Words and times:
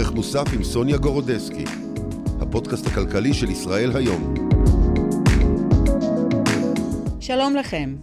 ערך 0.00 0.12
מוסף 0.12 0.44
עם 0.54 0.64
סוניה 0.64 0.96
גורודסקי, 0.96 1.64
הפודקאסט 2.40 2.86
הכלכלי 2.86 3.34
של 3.34 3.50
ישראל 3.50 3.96
היום. 3.96 4.34
שלום 7.20 7.56
לכם. 7.56 7.96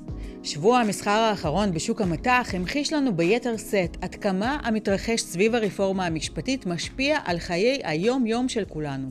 שבוע 0.44 0.80
המסחר 0.80 1.12
האחרון 1.12 1.72
בשוק 1.72 2.02
המטח 2.02 2.50
המחיש 2.54 2.94
לנו 2.94 3.16
ביתר 3.16 3.58
שאת 3.58 3.98
עד 4.02 4.16
כמה 4.16 4.58
המתרחש 4.64 5.22
סביב 5.22 5.56
הרפורמה 5.56 6.06
המשפטית 6.06 6.66
משפיע 6.66 7.20
על 7.26 7.40
חיי 7.40 7.80
היום-יום 7.84 8.50
של 8.50 8.66
כולנו. 8.66 9.08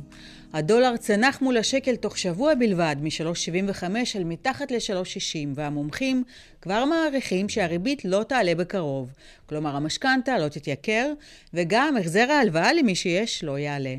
הדולר 0.57 0.97
צנח 0.97 1.41
מול 1.41 1.57
השקל 1.57 1.97
תוך 1.97 2.19
שבוע 2.19 2.55
בלבד 2.55 2.97
מ-3.75 3.01 3.85
אל 4.17 4.25
מתחת 4.25 4.71
ל-3.60, 4.71 5.49
והמומחים 5.55 6.25
כבר 6.61 6.85
מעריכים 6.85 7.49
שהריבית 7.49 8.05
לא 8.05 8.23
תעלה 8.29 8.55
בקרוב. 8.55 9.13
כלומר, 9.47 9.77
המשכנתה 9.77 10.39
לא 10.39 10.49
תתייקר, 10.49 11.13
וגם 11.55 11.97
החזר 11.97 12.31
ההלוואה 12.31 12.73
למי 12.73 12.95
שיש 12.95 13.45
לא 13.45 13.59
יעלה. 13.59 13.95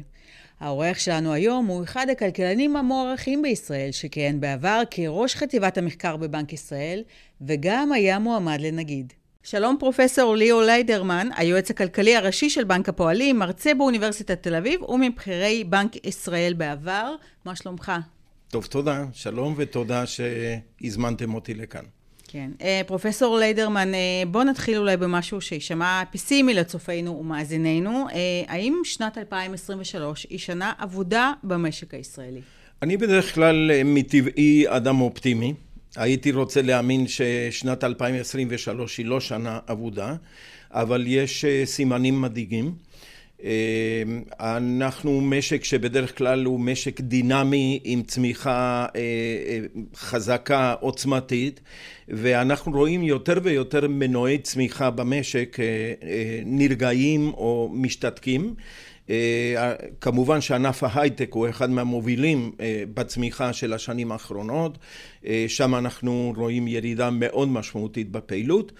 העורך 0.60 1.00
שלנו 1.00 1.34
היום 1.34 1.66
הוא 1.66 1.84
אחד 1.84 2.10
הכלכלנים 2.10 2.76
המוערכים 2.76 3.42
בישראל, 3.42 3.92
שכיהן 3.92 4.40
בעבר 4.40 4.82
כראש 4.92 5.36
חטיבת 5.36 5.78
המחקר 5.78 6.18
בבנק 6.18 6.54
ישראל, 6.54 7.04
וגם 7.42 7.92
היה 7.92 8.20
מועמד 8.20 8.58
לנגיד. 8.62 9.14
שלום 9.50 9.76
פרופסור 9.80 10.36
ליאו 10.36 10.62
ליידרמן, 10.62 11.28
היועץ 11.36 11.72
הכלכלי 11.72 12.16
הראשי 12.16 12.50
של 12.50 12.64
בנק 12.64 12.90
הפועלים, 12.90 13.40
מרצה 13.40 13.74
באוניברסיטת 13.74 14.44
תל 14.44 14.56
אביב 14.56 14.84
ומבכירי 14.84 15.64
בנק 15.64 16.06
ישראל 16.06 16.54
בעבר. 16.54 17.16
מה 17.46 17.56
שלומך? 17.56 17.92
טוב, 18.52 18.66
תודה. 18.66 19.06
שלום 19.14 19.54
ותודה 19.58 20.04
שהזמנתם 20.06 21.34
אותי 21.34 21.54
לכאן. 21.54 21.84
כן. 22.28 22.52
אה, 22.62 22.82
פרופסור 22.88 23.38
ליידרמן, 23.38 23.94
אה, 23.94 24.00
בוא 24.28 24.44
נתחיל 24.44 24.78
אולי 24.78 24.98
במשהו 24.98 25.42
שישמע 25.42 26.04
פסימי 26.12 26.54
לצופינו 26.54 27.20
ומאזיננו. 27.20 28.08
אה, 28.10 28.16
האם 28.48 28.82
שנת 28.84 29.18
2023 29.18 30.28
היא 30.30 30.40
שנה 30.40 30.74
אבודה 30.84 31.32
במשק 31.44 31.94
הישראלי? 31.94 32.42
אני 32.82 32.98
בדרך 32.98 33.36
כלל 33.36 33.72
מטבעי 33.86 34.66
אדם 34.68 35.02
אופטימי. 35.02 35.54
הייתי 35.96 36.32
רוצה 36.32 36.62
להאמין 36.62 37.08
ששנת 37.08 37.84
2023 37.84 38.98
היא 38.98 39.06
לא 39.06 39.20
שנה 39.20 39.60
אבודה, 39.72 40.16
אבל 40.72 41.04
יש 41.08 41.46
סימנים 41.66 42.22
מדאיגים. 42.22 42.74
אנחנו 44.40 45.22
משק 45.22 45.64
שבדרך 45.64 46.18
כלל 46.18 46.46
הוא 46.46 46.60
משק 46.60 47.02
דינמי 47.02 47.80
עם 47.84 48.04
צמיחה 48.04 48.86
חזקה 49.96 50.76
עוצמתית 50.80 51.60
ואנחנו 52.08 52.72
רואים 52.72 53.04
יותר 53.04 53.40
ויותר 53.44 53.88
מנועי 53.88 54.38
צמיחה 54.38 54.90
במשק 54.90 55.58
נרגעים 56.46 57.34
או 57.34 57.70
משתתקים 57.74 58.54
כמובן 60.02 60.42
שענף 60.42 60.84
ההייטק 60.84 61.34
הוא 61.34 61.50
אחד 61.50 61.70
מהמובילים 61.70 62.52
בצמיחה 62.94 63.54
של 63.54 63.74
השנים 63.74 64.12
האחרונות 64.12 64.78
שם 65.48 65.76
אנחנו 65.76 66.34
רואים 66.38 66.68
ירידה 66.68 67.10
מאוד 67.10 67.50
משמעותית 67.50 68.12
בפעילות 68.12 68.72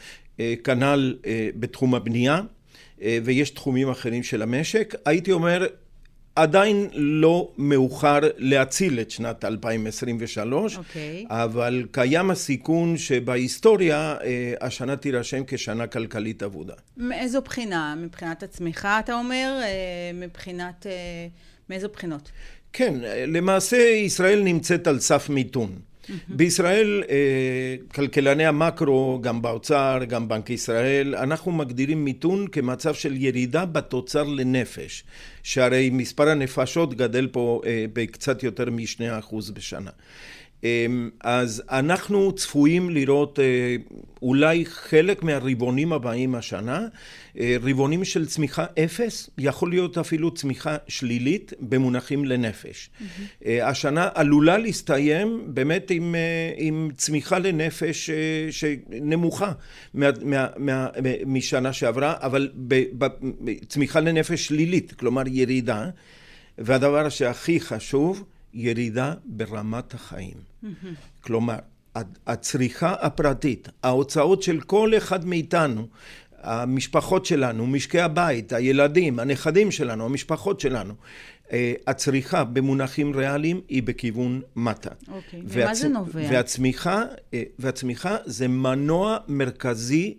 כנ"ל 0.64 1.18
בתחום 1.60 1.96
הבנייה 1.96 2.42
ויש 3.24 3.50
תחומים 3.50 3.90
אחרים 3.90 4.24
של 4.24 4.42
המשק. 4.42 4.96
הייתי 5.06 5.32
אומר, 5.32 5.66
עדיין 6.38 6.88
לא 6.94 7.52
מאוחר 7.58 8.20
להציל 8.38 9.00
את 9.00 9.12
שנת 9.12 9.46
2023, 9.46 10.76
okay. 10.76 10.78
אוקיי. 10.78 11.26
אבל 11.30 11.86
קיים 11.92 12.32
הסיכון 12.32 12.98
שבהיסטוריה 12.98 14.16
השנה 14.62 14.96
תירשם 14.96 15.44
כשנה 15.48 15.88
כלכלית 15.88 16.44
אבודה. 16.44 16.74
מאיזו 16.98 17.42
בחינה? 17.42 17.96
מבחינת 17.98 18.44
הצמיחה, 18.44 19.00
אתה 19.00 19.14
אומר? 19.14 19.60
מבחינת... 20.14 20.86
מאיזו 21.70 21.88
בחינות? 21.94 22.32
כן, 22.74 22.94
למעשה 23.28 23.78
ישראל 23.78 24.44
נמצאת 24.44 24.88
על 24.88 25.00
סף 25.00 25.30
מיתון. 25.30 25.72
בישראל 26.30 27.04
כלכלני 27.94 28.46
המקרו, 28.46 29.20
גם 29.22 29.42
באוצר, 29.42 30.00
גם 30.08 30.28
בנק 30.28 30.50
ישראל, 30.50 31.16
אנחנו 31.16 31.52
מגדירים 31.52 32.06
מיתון 32.06 32.48
כמצב 32.52 32.94
של 32.94 33.16
ירידה 33.16 33.66
בתוצר 33.66 34.24
לנפש, 34.24 35.04
שהרי 35.44 35.90
מספר 35.90 36.30
הנפשות 36.30 36.94
גדל 36.94 37.28
פה 37.32 37.62
בקצת 37.94 38.44
יותר 38.44 38.70
משני 38.70 39.20
אחוז 39.20 39.52
בשנה. 39.52 39.92
אז 41.22 41.64
אנחנו 41.70 42.32
צפויים 42.32 42.90
לראות 42.90 43.40
אולי 44.22 44.66
חלק 44.66 45.24
מהרבעונים 45.24 45.94
הבאים 45.94 46.36
השנה, 46.36 46.88
רבעונים 47.42 48.06
של 48.06 48.26
צמיחה 48.26 48.66
אפס, 48.86 49.30
יכול 49.38 49.70
להיות 49.70 49.98
אפילו 49.98 50.34
צמיחה 50.34 50.78
שלילית 50.88 51.54
במונחים 51.60 52.26
לנפש. 52.26 52.90
Mm-hmm. 52.90 53.46
השנה 53.64 54.10
עלולה 54.14 54.58
להסתיים 54.58 55.42
באמת 55.48 55.92
עם, 55.92 56.16
עם 56.58 56.90
צמיחה 56.98 57.40
לנפש 57.40 58.10
שנמוכה 58.52 59.52
מה, 59.94 60.10
מה, 60.22 60.48
מה, 60.58 60.88
משנה 61.26 61.74
שעברה, 61.74 62.14
אבל 62.20 62.50
צמיחה 63.68 64.00
לנפש 64.00 64.46
שלילית, 64.46 64.94
כלומר 64.94 65.24
ירידה, 65.28 65.90
והדבר 66.58 67.10
שהכי 67.10 67.60
חשוב, 67.60 68.24
ירידה 68.54 69.14
ברמת 69.26 69.94
החיים. 69.94 70.38
כלומר, 71.22 71.58
הצריכה 72.28 72.96
הפרטית, 73.00 73.70
ההוצאות 73.84 74.44
של 74.44 74.62
כל 74.62 74.92
אחד 74.98 75.26
מאיתנו, 75.26 75.88
המשפחות 76.42 77.26
שלנו, 77.26 77.68
משקי 77.68 78.00
הבית, 78.00 78.54
הילדים, 78.54 79.20
הנכדים 79.20 79.72
שלנו, 79.72 80.06
המשפחות 80.06 80.60
שלנו, 80.60 80.94
הצריכה 81.88 82.44
במונחים 82.44 83.16
ריאליים 83.16 83.62
היא 83.68 83.84
בכיוון 83.84 84.42
מטה. 84.56 84.90
אוקיי, 85.08 85.42
והצ... 85.46 85.66
ומה 85.66 85.76
זה 85.76 85.88
נובע? 85.88 86.22
והצמיחה, 86.32 87.04
והצמיחה 87.60 88.16
זה 88.26 88.48
מנוע 88.48 89.18
מרכזי 89.28 90.18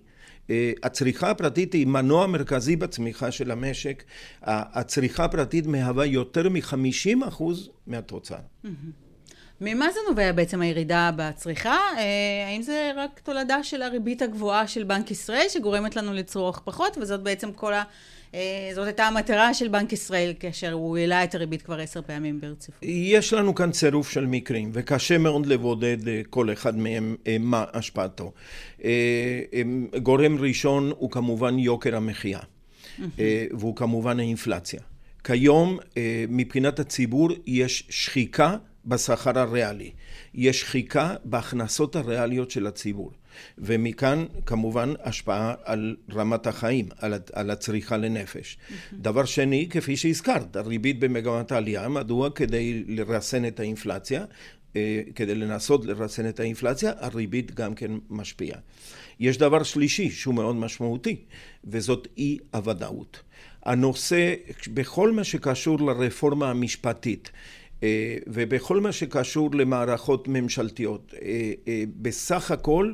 הצריכה 0.82 1.30
הפרטית 1.30 1.72
היא 1.72 1.86
מנוע 1.86 2.26
מרכזי 2.26 2.76
בצמיחה 2.76 3.30
של 3.30 3.50
המשק. 3.50 4.04
הצריכה 4.42 5.24
הפרטית 5.24 5.66
מהווה 5.66 6.06
יותר 6.06 6.48
מ-50% 6.48 7.42
מהתוצר. 7.86 8.36
ממה 9.60 9.86
זה 9.92 10.00
נובע 10.08 10.32
בעצם 10.32 10.60
הירידה 10.60 11.10
בצריכה? 11.16 11.78
האם 12.46 12.62
זה 12.62 12.90
רק 12.96 13.20
תולדה 13.20 13.62
של 13.62 13.82
הריבית 13.82 14.22
הגבוהה 14.22 14.68
של 14.68 14.84
בנק 14.84 15.10
ישראל 15.10 15.46
שגורמת 15.48 15.96
לנו 15.96 16.12
לצרוך 16.12 16.62
פחות, 16.64 16.98
וזאת 17.00 17.22
בעצם 17.22 17.52
כל 17.52 17.74
ה... 17.74 17.82
זאת 18.74 18.86
הייתה 18.86 19.04
המטרה 19.04 19.54
של 19.54 19.68
בנק 19.68 19.92
ישראל 19.92 20.32
כאשר 20.40 20.72
הוא 20.72 20.98
העלה 20.98 21.24
את 21.24 21.34
הריבית 21.34 21.62
כבר 21.62 21.80
עשר 21.80 22.02
פעמים 22.02 22.40
ברציפות. 22.40 22.82
יש 22.82 23.32
לנו 23.32 23.54
כאן 23.54 23.70
צירוף 23.70 24.10
של 24.10 24.26
מקרים, 24.26 24.70
וקשה 24.72 25.18
מאוד 25.18 25.46
לבודד 25.46 25.96
כל 26.30 26.52
אחד 26.52 26.78
מהם 26.78 27.16
מה 27.40 27.64
השפעתו. 27.72 28.32
גורם 30.02 30.38
ראשון 30.38 30.92
הוא 30.98 31.10
כמובן 31.10 31.58
יוקר 31.58 31.96
המחיה, 31.96 32.40
והוא 33.50 33.76
כמובן 33.76 34.18
האינפלציה. 34.18 34.80
כיום 35.24 35.78
מבחינת 36.28 36.78
הציבור 36.78 37.28
יש 37.46 37.84
שחיקה 37.88 38.56
בשכר 38.88 39.38
הריאלי, 39.38 39.90
יש 40.34 40.60
שחיקה 40.60 41.14
בהכנסות 41.24 41.96
הריאליות 41.96 42.50
של 42.50 42.66
הציבור. 42.66 43.12
ומכאן 43.58 44.24
כמובן 44.46 44.92
השפעה 45.02 45.54
על 45.64 45.96
רמת 46.12 46.46
החיים, 46.46 46.88
על 47.32 47.50
הצריכה 47.50 47.96
לנפש. 47.96 48.56
Mm-hmm. 48.56 48.72
דבר 48.92 49.24
שני, 49.24 49.68
כפי 49.70 49.96
שהזכרת, 49.96 50.56
הריבית 50.56 51.00
במגמת 51.00 51.52
העלייה, 51.52 51.88
מדוע? 51.88 52.30
כדי 52.30 52.84
לרסן 52.86 53.44
את 53.44 53.60
האינפלציה, 53.60 54.24
כדי 55.14 55.34
לנסות 55.34 55.84
לרסן 55.84 56.28
את 56.28 56.40
האינפלציה, 56.40 56.92
הריבית 56.98 57.54
גם 57.54 57.74
כן 57.74 57.90
משפיעה. 58.10 58.58
יש 59.20 59.38
דבר 59.38 59.62
שלישי 59.62 60.10
שהוא 60.10 60.34
מאוד 60.34 60.56
משמעותי, 60.56 61.16
וזאת 61.64 62.08
אי 62.16 62.38
הוודאות. 62.54 63.20
הנושא, 63.62 64.34
בכל 64.74 65.12
מה 65.12 65.24
שקשור 65.24 65.80
לרפורמה 65.80 66.50
המשפטית, 66.50 67.30
ובכל 68.26 68.80
מה 68.80 68.92
שקשור 68.92 69.50
למערכות 69.54 70.28
ממשלתיות, 70.28 71.14
בסך 72.02 72.50
הכל 72.50 72.92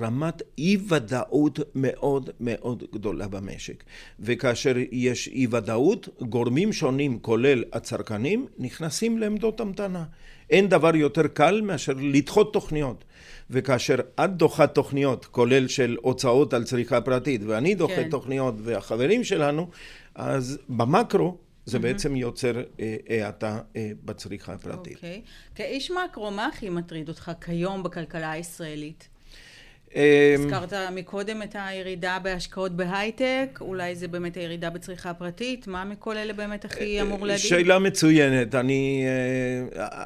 רמת 0.00 0.42
אי 0.58 0.76
ודאות 0.88 1.60
מאוד 1.74 2.30
מאוד 2.40 2.84
גדולה 2.92 3.28
במשק. 3.28 3.84
וכאשר 4.20 4.74
יש 4.92 5.28
אי 5.28 5.46
ודאות, 5.50 6.08
גורמים 6.20 6.72
שונים, 6.72 7.18
כולל 7.18 7.64
הצרכנים, 7.72 8.46
נכנסים 8.58 9.18
לעמדות 9.18 9.60
המתנה. 9.60 10.04
אין 10.50 10.68
דבר 10.68 10.96
יותר 10.96 11.26
קל 11.26 11.60
מאשר 11.60 11.92
לדחות 12.00 12.52
תוכניות. 12.52 13.04
וכאשר 13.50 13.96
את 14.24 14.36
דוחה 14.36 14.66
תוכניות, 14.66 15.26
כולל 15.26 15.68
של 15.68 15.96
הוצאות 16.02 16.54
על 16.54 16.64
צריכה 16.64 17.00
פרטית, 17.00 17.40
ואני 17.46 17.74
דוחה 17.74 17.94
כן. 17.94 18.10
תוכניות 18.10 18.54
והחברים 18.58 19.24
שלנו, 19.24 19.68
אז 20.14 20.58
במקרו 20.68 21.38
זה 21.66 21.76
mm-hmm. 21.76 21.80
בעצם 21.80 22.16
יוצר 22.16 22.62
האטה 23.08 23.60
בצריכה 24.04 24.52
הפרטית. 24.52 24.94
אוקיי. 24.96 25.22
Okay. 25.24 25.56
כאיש 25.56 25.90
מקרו, 25.90 26.30
מה 26.30 26.46
הכי 26.46 26.68
מטריד 26.68 27.08
אותך 27.08 27.30
כיום 27.40 27.82
בכלכלה 27.82 28.30
הישראלית? 28.30 29.08
הזכרת 30.34 30.72
מקודם 30.92 31.42
את 31.42 31.56
הירידה 31.58 32.18
בהשקעות 32.22 32.72
בהייטק, 32.72 33.58
אולי 33.60 33.94
זה 33.94 34.08
באמת 34.08 34.36
הירידה 34.36 34.70
בצריכה 34.70 35.14
פרטית, 35.14 35.66
מה 35.66 35.84
מכל 35.84 36.16
אלה 36.16 36.32
באמת 36.32 36.64
הכי 36.64 37.00
אמור 37.00 37.26
להגיד? 37.26 37.44
שאלה 37.44 37.78
מצוינת, 37.78 38.54
אני, 38.54 39.04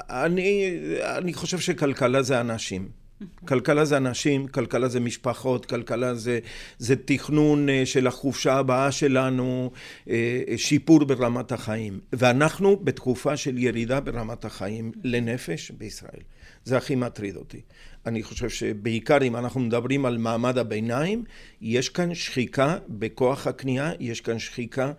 אני, 0.09 0.77
אני 1.17 1.33
חושב 1.33 1.59
שכלכלה 1.59 2.21
זה 2.21 2.41
אנשים. 2.41 3.00
כלכלה 3.47 3.85
זה 3.85 3.97
אנשים, 3.97 4.47
כלכלה 4.47 4.87
זה 4.87 4.99
משפחות, 4.99 5.65
כלכלה 5.65 6.15
זה, 6.15 6.39
זה 6.77 6.95
תכנון 6.95 7.69
אה, 7.69 7.85
של 7.85 8.07
החופשה 8.07 8.53
הבאה 8.53 8.91
שלנו, 8.91 9.71
אה, 10.09 10.43
שיפור 10.57 11.05
ברמת 11.05 11.51
החיים. 11.51 11.99
ואנחנו 12.13 12.77
בתקופה 12.83 13.37
של 13.37 13.57
ירידה 13.57 13.99
ברמת 13.99 14.45
החיים 14.45 14.91
לנפש 15.03 15.71
בישראל. 15.71 16.21
זה 16.65 16.77
הכי 16.77 16.95
מטריד 16.95 17.35
אותי. 17.35 17.61
אני 18.05 18.23
חושב 18.23 18.49
שבעיקר 18.49 19.17
אם 19.23 19.35
אנחנו 19.35 19.59
מדברים 19.59 20.05
על 20.05 20.17
מעמד 20.17 20.57
הביניים, 20.57 21.23
יש 21.61 21.89
כאן 21.89 22.15
שחיקה 22.15 22.77
בכוח 22.89 23.47
הקנייה, 23.47 23.91
יש 23.99 24.21
כאן 24.21 24.39
שחיקה, 24.39 24.91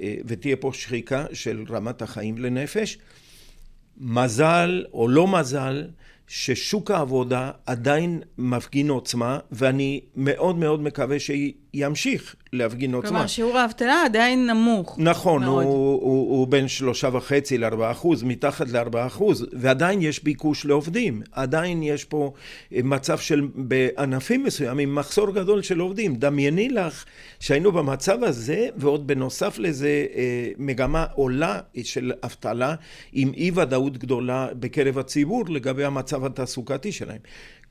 אה, 0.00 0.14
ותהיה 0.24 0.56
פה 0.56 0.70
שחיקה 0.74 1.24
של 1.32 1.64
רמת 1.70 2.02
החיים 2.02 2.38
לנפש. 2.38 2.98
מזל 4.00 4.84
או 4.92 5.08
לא 5.08 5.26
מזל, 5.28 5.84
ששוק 6.32 6.90
העבודה 6.90 7.50
עדיין 7.66 8.22
מפגין 8.38 8.90
עוצמה, 8.90 9.38
ואני 9.52 10.00
מאוד 10.16 10.56
מאוד 10.56 10.82
מקווה 10.82 11.18
שימשיך 11.74 12.36
להפגין 12.52 12.94
עוצמה. 12.94 13.10
כלומר, 13.10 13.26
שיעור 13.26 13.58
האבטלה 13.58 14.02
עדיין 14.04 14.50
נמוך. 14.50 14.96
נכון, 14.98 15.42
הוא, 15.42 15.62
הוא, 15.62 16.00
הוא 16.02 16.48
בין 16.48 16.68
שלושה 16.68 17.08
וחצי 17.12 17.58
לארבעה 17.58 17.90
אחוז, 17.90 18.22
מתחת 18.22 18.68
לארבעה 18.68 19.06
אחוז, 19.06 19.46
ועדיין 19.52 20.02
יש 20.02 20.24
ביקוש 20.24 20.64
לעובדים. 20.64 21.22
עדיין 21.32 21.82
יש 21.82 22.04
פה 22.04 22.32
מצב 22.72 23.18
של, 23.18 23.48
בענפים 23.54 24.44
מסוימים, 24.44 24.94
מחסור 24.94 25.30
גדול 25.30 25.62
של 25.62 25.78
עובדים. 25.80 26.16
דמייני 26.16 26.68
לך 26.68 27.04
שהיינו 27.40 27.72
במצב 27.72 28.24
הזה, 28.24 28.68
ועוד 28.76 29.06
בנוסף 29.06 29.58
לזה, 29.58 30.06
אה, 30.14 30.48
מגמה 30.58 31.06
עולה 31.14 31.60
של 31.82 32.12
אבטלה, 32.24 32.74
עם 33.12 33.32
אי 33.36 33.50
ודאות 33.54 33.98
גדולה 33.98 34.48
בקרב 34.54 34.98
הציבור 34.98 35.44
לגבי 35.48 35.84
המצב 35.84 36.24
התעסוקתי 36.24 36.92
שלהם. 36.92 37.18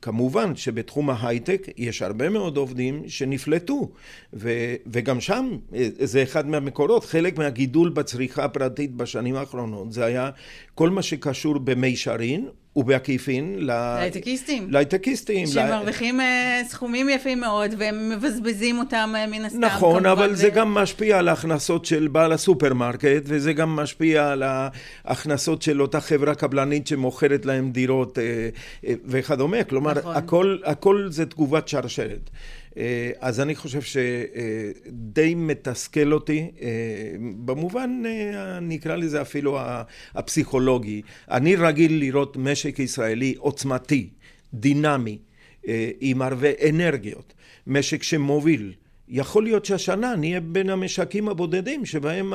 כמובן 0.02 0.56
שבתחום 0.56 1.10
ההייטק 1.10 1.66
יש 1.76 2.02
הרבה 2.02 2.28
מאוד 2.28 2.56
עובדים 2.56 3.02
שנפלטו 3.08 3.90
ו, 4.32 4.74
וגם 4.86 5.20
שם 5.20 5.56
אה, 5.74 5.88
זה 5.98 6.22
אחד 6.22 6.46
מהמקורות, 6.46 7.04
חלק 7.04 7.38
מהגידול 7.38 7.88
בצריכה 7.88 8.44
הפרטית 8.44 8.94
בשנים 8.94 9.36
האחרונות 9.36 9.92
זה 9.92 10.04
היה 10.04 10.30
כל 10.74 10.90
מה 10.90 11.02
שקשור 11.02 11.58
במישרין 11.58 12.48
ובעקיפין 12.76 13.54
להייטקיסטים. 13.58 14.70
להייטקיסטים. 14.70 15.46
שמרוויחים 15.46 16.18
לה... 16.18 16.24
סכומים 16.68 17.08
יפים 17.08 17.40
מאוד 17.40 17.74
והם 17.78 18.08
מבזבזים 18.08 18.78
אותם 18.78 19.12
אה, 19.16 19.26
מן 19.26 19.44
הסתם. 19.44 19.60
נכון, 19.60 20.06
אבל 20.06 20.30
ו... 20.30 20.36
זה 20.36 20.48
גם 20.48 20.74
משפיע 20.74 21.18
על 21.18 21.28
ההכנסות 21.28 21.84
של 21.84 22.08
בעל 22.08 22.32
הסופרמרקט 22.32 23.22
וזה 23.24 23.52
גם 23.52 23.76
משפיע 23.76 24.28
על 24.28 24.42
ההכנסות 24.42 25.62
של 25.62 25.82
אותה 25.82 26.00
חברה 26.00 26.34
קבלנית 26.34 26.86
שמוכרת 26.86 27.46
להם 27.46 27.70
דירות 27.70 28.18
אה, 28.18 28.48
וכדומה. 29.04 29.64
כלומר, 29.64 29.92
נכון. 29.98 30.16
הכל, 30.16 30.58
הכל 30.64 31.06
זה 31.10 31.26
תגובת 31.26 31.68
שרשרת. 31.68 32.30
אה, 32.76 33.10
אז 33.20 33.40
אני 33.40 33.54
חושב 33.54 33.80
שדי 33.82 35.34
מתסכל 35.34 36.12
אותי, 36.12 36.50
אה, 36.62 36.68
במובן, 37.44 38.02
אה, 38.06 38.60
נקרא 38.60 38.96
לזה 38.96 39.22
אפילו 39.22 39.58
הפסיכולוגי. 40.14 41.02
אני 41.30 41.56
רגיל 41.56 41.98
לראות 41.98 42.36
משק 42.36 42.78
ישראלי 42.78 43.34
עוצמתי, 43.38 44.10
דינמי, 44.54 45.18
עם 46.00 46.22
הרבה 46.22 46.48
אנרגיות, 46.68 47.32
משק 47.66 48.02
שמוביל. 48.02 48.72
יכול 49.08 49.42
להיות 49.42 49.64
שהשנה 49.64 50.16
נהיה 50.16 50.40
בין 50.40 50.70
המשקים 50.70 51.28
הבודדים 51.28 51.86
שבהם 51.86 52.32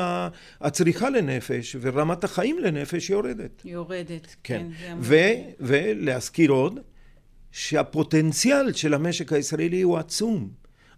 הצריכה 0.61 1.09
לנפש 1.09 1.75
ורמת 1.81 2.23
החיים 2.23 2.59
לנפש 2.59 3.09
יורדת. 3.09 3.61
יורדת, 3.65 4.35
כן. 4.43 4.67
כן 4.79 4.97
ו- 4.99 5.33
ולהזכיר 5.59 6.51
עוד, 6.51 6.79
שהפוטנציאל 7.55 8.73
של 8.73 8.93
המשק 8.93 9.33
הישראלי 9.33 9.81
הוא 9.81 9.97
עצום. 9.97 10.49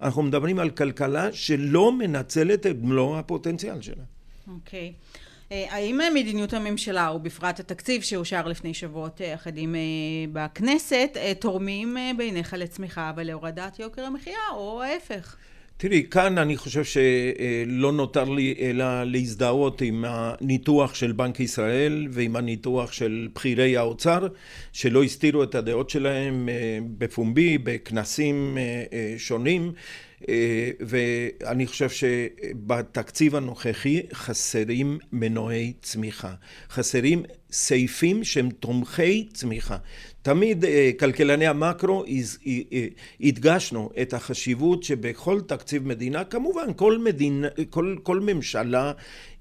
אנחנו 0.01 0.23
מדברים 0.23 0.59
על 0.59 0.69
כלכלה 0.69 1.33
שלא 1.33 1.91
מנצלת 1.91 2.65
את 2.65 2.75
מלוא 2.81 3.17
הפוטנציאל 3.17 3.81
שלה. 3.81 4.03
אוקיי. 4.47 4.93
Okay. 4.95 5.17
אה, 5.51 5.65
האם 5.69 5.99
מדיניות 6.13 6.53
הממשלה, 6.53 7.11
ובפרט 7.11 7.59
התקציב 7.59 8.01
שאושר 8.01 8.47
לפני 8.47 8.73
שבועות 8.73 9.21
אה, 9.21 9.33
אחדים 9.33 9.75
אה, 9.75 9.81
בכנסת, 10.33 11.17
תורמים 11.39 11.97
בעיניך 12.17 12.55
לצמיחה 12.57 13.11
ולהורדת 13.15 13.79
יוקר 13.79 14.03
המחיה, 14.03 14.39
או 14.51 14.83
ההפך? 14.83 15.35
תראי, 15.79 16.03
כאן 16.11 16.37
אני 16.37 16.57
חושב 16.57 16.83
שלא 16.83 17.91
נותר 17.91 18.23
לי 18.23 18.55
אלא 18.59 19.03
להזדהות 19.03 19.81
עם 19.81 20.05
הניתוח 20.07 20.95
של 20.95 21.11
בנק 21.11 21.39
ישראל 21.39 22.07
ועם 22.11 22.35
הניתוח 22.35 22.91
של 22.91 23.27
בכירי 23.35 23.77
האוצר, 23.77 24.27
שלא 24.73 25.03
הסתירו 25.03 25.43
את 25.43 25.55
הדעות 25.55 25.89
שלהם 25.89 26.49
אה, 26.49 26.79
בפומבי, 26.97 27.57
בכנסים 27.57 28.57
אה, 28.57 28.83
אה, 28.93 29.13
שונים. 29.17 29.71
ואני 30.79 31.67
חושב 31.67 31.89
שבתקציב 31.89 33.35
הנוכחי 33.35 34.01
חסרים 34.13 34.99
מנועי 35.11 35.73
צמיחה, 35.81 36.33
חסרים 36.69 37.23
סעיפים 37.51 38.23
שהם 38.23 38.49
תומכי 38.49 39.27
צמיחה. 39.33 39.77
תמיד 40.21 40.65
אה, 40.65 40.91
כלכלני 40.99 41.47
המקרו 41.47 42.03
אה, 42.47 42.87
הדגשנו 43.21 43.89
את 44.01 44.13
החשיבות 44.13 44.83
שבכל 44.83 45.41
תקציב 45.41 45.87
מדינה, 45.87 46.23
כמובן 46.23 46.73
כל, 46.75 46.97
מדינה, 46.97 47.47
כל, 47.69 47.95
כל 48.03 48.19
ממשלה 48.19 48.91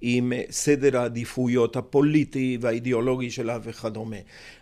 עם 0.00 0.32
סדר 0.50 0.98
העדיפויות 0.98 1.76
הפוליטי 1.76 2.58
והאידיאולוגי 2.60 3.30
שלה 3.30 3.58
וכדומה, 3.62 4.16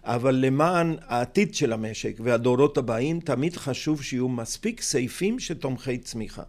אבל 0.05 0.35
למען 0.35 0.97
העתיד 1.07 1.55
של 1.55 1.73
המשק 1.73 2.17
והדורות 2.21 2.79
הבאים 2.79 3.21
תמיד 3.21 3.57
חשוב 3.57 4.03
שיהיו 4.03 4.29
מספיק 4.29 4.81
סעיפים 4.81 5.39
שתומכי 5.41 5.99
צמיחה. 5.99 6.43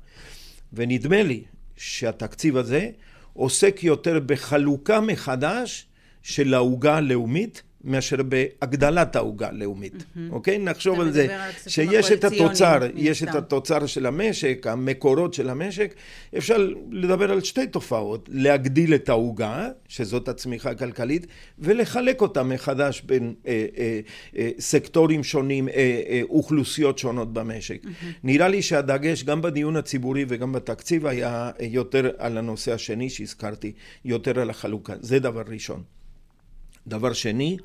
ונדמה 0.73 1.23
לי 1.23 1.43
שהתקציב 1.77 2.57
הזה 2.57 2.89
עוסק 3.33 3.83
יותר 3.83 4.19
בחלוקה 4.25 5.01
מחדש 5.01 5.85
של 6.23 6.53
העוגה 6.53 6.95
הלאומית 6.97 7.63
מאשר 7.85 8.17
בהגדלת 8.23 9.15
העוגה 9.15 9.47
הלאומית, 9.47 9.93
mm-hmm. 9.93 10.19
אוקיי? 10.31 10.57
נחשוב 10.57 10.99
על 10.99 11.11
זה, 11.11 11.27
שיש 11.67 12.11
את 12.11 12.23
התוצר, 12.23 12.79
יש 12.95 13.23
את 13.23 13.35
התוצר 13.35 13.85
של 13.85 14.05
המשק, 14.05 14.67
המקורות 14.69 15.33
של 15.33 15.49
המשק, 15.49 15.93
אפשר 16.37 16.69
לדבר 16.91 17.31
על 17.31 17.41
שתי 17.41 17.67
תופעות, 17.67 18.29
להגדיל 18.31 18.95
את 18.95 19.09
העוגה, 19.09 19.69
שזאת 19.87 20.27
הצמיחה 20.27 20.69
הכלכלית, 20.69 21.27
ולחלק 21.59 22.21
אותה 22.21 22.43
מחדש 22.43 23.01
בין 23.01 23.33
אה, 23.47 23.65
אה, 23.77 23.99
אה, 24.37 24.49
סקטורים 24.59 25.23
שונים, 25.23 25.69
אה, 25.69 25.73
אה, 26.09 26.21
אוכלוסיות 26.29 26.97
שונות 26.97 27.33
במשק. 27.33 27.83
Mm-hmm. 27.83 28.05
נראה 28.23 28.47
לי 28.47 28.61
שהדגש 28.61 29.23
גם 29.23 29.41
בדיון 29.41 29.75
הציבורי 29.75 30.25
וגם 30.27 30.51
בתקציב 30.51 31.05
היה 31.05 31.51
יותר 31.59 32.09
על 32.17 32.37
הנושא 32.37 32.73
השני 32.73 33.09
שהזכרתי, 33.09 33.71
יותר 34.05 34.39
על 34.39 34.49
החלוקה, 34.49 34.93
זה 35.01 35.19
דבר 35.19 35.43
ראשון. 35.47 35.94
דבר 36.87 37.13
שני, 37.13 37.57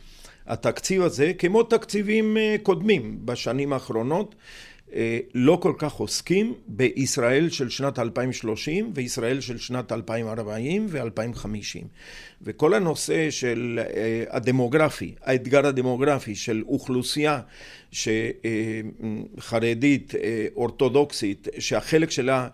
התקציב 0.46 1.02
הזה, 1.02 1.32
כמו 1.38 1.62
תקציבים 1.62 2.36
אה, 2.36 2.56
קודמים 2.62 3.18
בשנים 3.24 3.72
האחרונות, 3.72 4.34
לא 5.34 5.58
כל 5.62 5.72
כך 5.78 5.92
עוסקים 5.92 6.54
בישראל 6.66 7.48
של 7.48 7.68
שנת 7.68 7.98
2030 7.98 8.90
וישראל 8.94 9.40
של 9.40 9.58
שנת 9.58 9.92
2040 9.92 10.86
ו-2050. 10.90 11.84
וכל 12.42 12.74
הנושא 12.74 13.30
של 13.30 13.80
אה, 13.82 14.24
הדמוגרפי, 14.30 15.14
האתגר 15.22 15.66
הדמוגרפי 15.66 16.34
של 16.34 16.62
אוכלוסייה 16.66 17.40
שחרדית, 19.38 20.14
אורתודוקסית, 20.56 21.48
שהחלק 21.58 22.10
שלה 22.10 22.48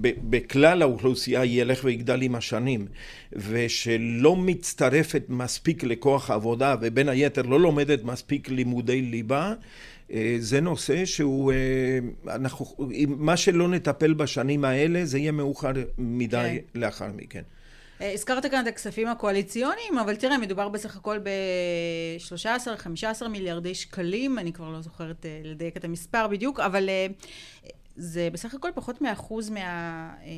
בכלל 0.00 0.82
האוכלוסייה 0.82 1.44
ילך 1.44 1.80
ויגדל 1.84 2.22
עם 2.22 2.34
השנים, 2.34 2.86
ושלא 3.32 4.36
מצטרפת 4.36 5.22
מספיק 5.28 5.84
לכוח 5.84 6.30
העבודה, 6.30 6.76
ובין 6.80 7.08
היתר 7.08 7.42
לא 7.42 7.60
לומדת 7.60 8.04
מספיק 8.04 8.48
לימודי 8.48 9.02
ליבה, 9.02 9.48
אה, 9.48 9.54
זה 10.38 10.60
נושא 10.60 11.04
שהוא, 11.04 11.52
אה, 11.52 11.98
אנחנו, 12.34 12.66
מה 13.06 13.36
שלא 13.36 13.68
נטפל 13.68 14.14
בשנים 14.14 14.64
האלה, 14.64 15.04
זה 15.04 15.18
יהיה 15.18 15.32
מאוחר 15.32 15.72
מדי 15.98 16.58
כן. 16.72 16.80
לאחר 16.80 17.08
מכן. 17.16 17.42
אה, 18.00 18.12
הזכרת 18.12 18.46
כאן 18.46 18.62
את 18.62 18.66
הכספים 18.66 19.08
הקואליציוניים, 19.08 19.98
אבל 19.98 20.16
תראה, 20.16 20.38
מדובר 20.38 20.68
בסך 20.68 20.96
הכל 20.96 21.18
ב-13-15 21.18 23.28
מיליארדי 23.28 23.74
שקלים, 23.74 24.38
אני 24.38 24.52
כבר 24.52 24.70
לא 24.70 24.80
זוכרת 24.80 25.26
לדייק 25.44 25.76
את 25.76 25.84
המספר 25.84 26.28
בדיוק, 26.28 26.60
אבל 26.60 26.88
זה 27.96 28.28
בסך 28.32 28.54
הכל 28.54 28.68
פחות 28.74 29.02
מאחוז 29.02 29.50
מה, 29.50 29.60
אה, 29.60 30.32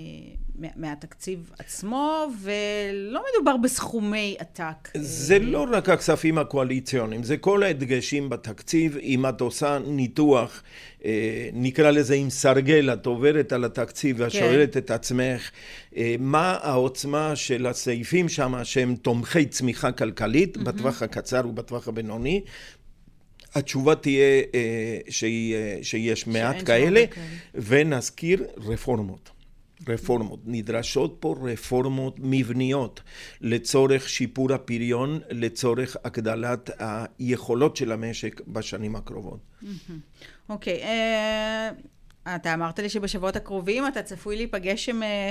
מה, 0.58 0.68
מהתקציב 0.76 1.50
עצמו, 1.58 2.26
ולא 2.42 3.22
מדובר 3.34 3.56
בסכומי 3.56 4.36
עתק. 4.38 4.88
זה 4.94 5.38
לא 5.38 5.66
רק 5.70 5.88
הכספים 5.88 6.38
הקואליציוניים, 6.38 7.22
זה 7.22 7.36
כל 7.36 7.62
ההדגשים 7.62 8.28
בתקציב. 8.28 8.96
אם 8.96 9.26
את 9.28 9.40
עושה 9.40 9.78
ניתוח, 9.86 10.62
אה, 11.04 11.48
נקרא 11.52 11.90
לזה 11.90 12.14
עם 12.14 12.30
סרגל, 12.30 12.92
את 12.92 13.06
עוברת 13.06 13.52
על 13.52 13.64
התקציב 13.64 14.16
ושואלת 14.18 14.72
כן. 14.72 14.78
את 14.78 14.90
עצמך, 14.90 15.50
מה 16.18 16.58
העוצמה 16.62 17.36
של 17.36 17.66
הסעיפים 17.66 18.28
שם 18.28 18.54
שהם 18.64 18.96
תומכי 18.96 19.46
צמיחה 19.46 19.92
כלכלית, 19.92 20.56
mm-hmm. 20.56 20.60
בטווח 20.60 21.02
הקצר 21.02 21.42
ובטווח 21.48 21.88
הבינוני, 21.88 22.42
התשובה 23.56 23.94
תהיה 23.94 24.42
אה, 24.54 24.98
אה, 25.22 25.78
שיש 25.82 26.26
מעט 26.26 26.56
כאלה, 26.66 27.04
ונזכיר 27.54 28.46
רפורמות. 28.56 29.30
רפורמות. 29.88 30.40
נדרשות 30.44 31.16
פה 31.20 31.36
רפורמות 31.42 32.16
מבניות 32.18 33.00
לצורך 33.40 34.08
שיפור 34.08 34.52
הפריון, 34.52 35.20
לצורך 35.30 35.96
הגדלת 36.04 36.70
היכולות 36.78 37.76
של 37.76 37.92
המשק 37.92 38.40
בשנים 38.48 38.96
הקרובות. 38.96 39.40
אוקיי. 40.48 40.82
uh... 40.82 41.95
אתה 42.34 42.54
אמרת 42.54 42.78
לי 42.78 42.88
שבשבועות 42.88 43.36
הקרובים 43.36 43.86
אתה 43.86 44.02
צפוי 44.02 44.36
להיפגש 44.36 44.88
עם, 44.88 45.02
אה, 45.02 45.30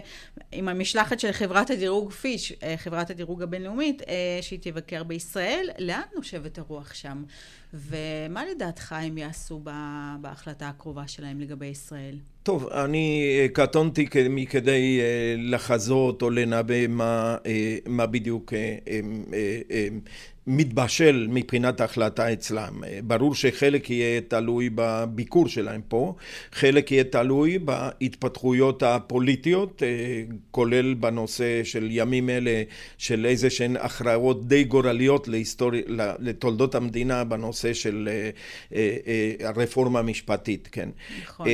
עם 0.52 0.68
המשלחת 0.68 1.20
של 1.20 1.32
חברת 1.32 1.70
הדירוג 1.70 2.12
פיש, 2.12 2.54
אה, 2.64 2.78
חברת 2.78 3.10
הדירוג 3.10 3.42
הבינלאומית, 3.42 4.02
אה, 4.02 4.40
שהיא 4.42 4.60
תבקר 4.62 5.04
בישראל. 5.04 5.70
לאן 5.80 6.02
נושבת 6.16 6.58
הרוח 6.58 6.94
שם? 6.94 7.24
ומה 7.74 8.46
לדעתך 8.46 8.96
הם 9.00 9.18
יעשו 9.18 9.62
בהחלטה 10.22 10.70
הקרובה 10.70 11.08
שלהם 11.08 11.40
לגבי 11.40 11.66
ישראל? 11.66 12.18
טוב, 12.46 12.68
אני 12.72 13.38
קטונתי 13.54 14.08
מכדי 14.30 15.00
לחזות 15.38 16.22
או 16.22 16.30
לנבא 16.30 16.88
מה, 16.88 17.38
מה 17.86 18.06
בדיוק 18.06 18.54
מתבשל 20.48 21.28
מבחינת 21.30 21.82
ההחלטה 21.82 22.34
אצלם. 22.34 22.84
ברור 23.04 23.36
שחלק 23.36 23.90
יהיה 23.90 24.22
תלוי 24.22 24.70
בביקור 24.76 25.48
שלהם 25.48 25.82
פה, 25.88 26.16
חלק 26.52 26.92
יהיה 26.92 27.04
תלוי 27.04 27.60
בהתפתחויות 27.60 28.84
הפוליטיות, 28.84 29.84
אה, 29.84 29.88
כולל 30.52 30.94
בנושא 30.94 31.64
של 31.64 31.88
ימים 31.92 32.30
אלה 32.30 32.64
של 32.98 33.26
איזה 33.26 33.50
שהן 33.50 33.76
הכרעות 33.80 34.48
די 34.48 34.64
גורליות 34.64 35.28
להיסטורי, 35.28 35.82
לתולדות 36.20 36.76
המדינה 36.76 37.24
בנושא 37.24 37.74
של 37.74 38.10
אה, 38.12 38.30
אה, 38.76 39.48
הרפורמה 39.48 40.00
המשפטית, 40.00 40.70
כן. 40.72 40.90
נכון. 41.24 41.48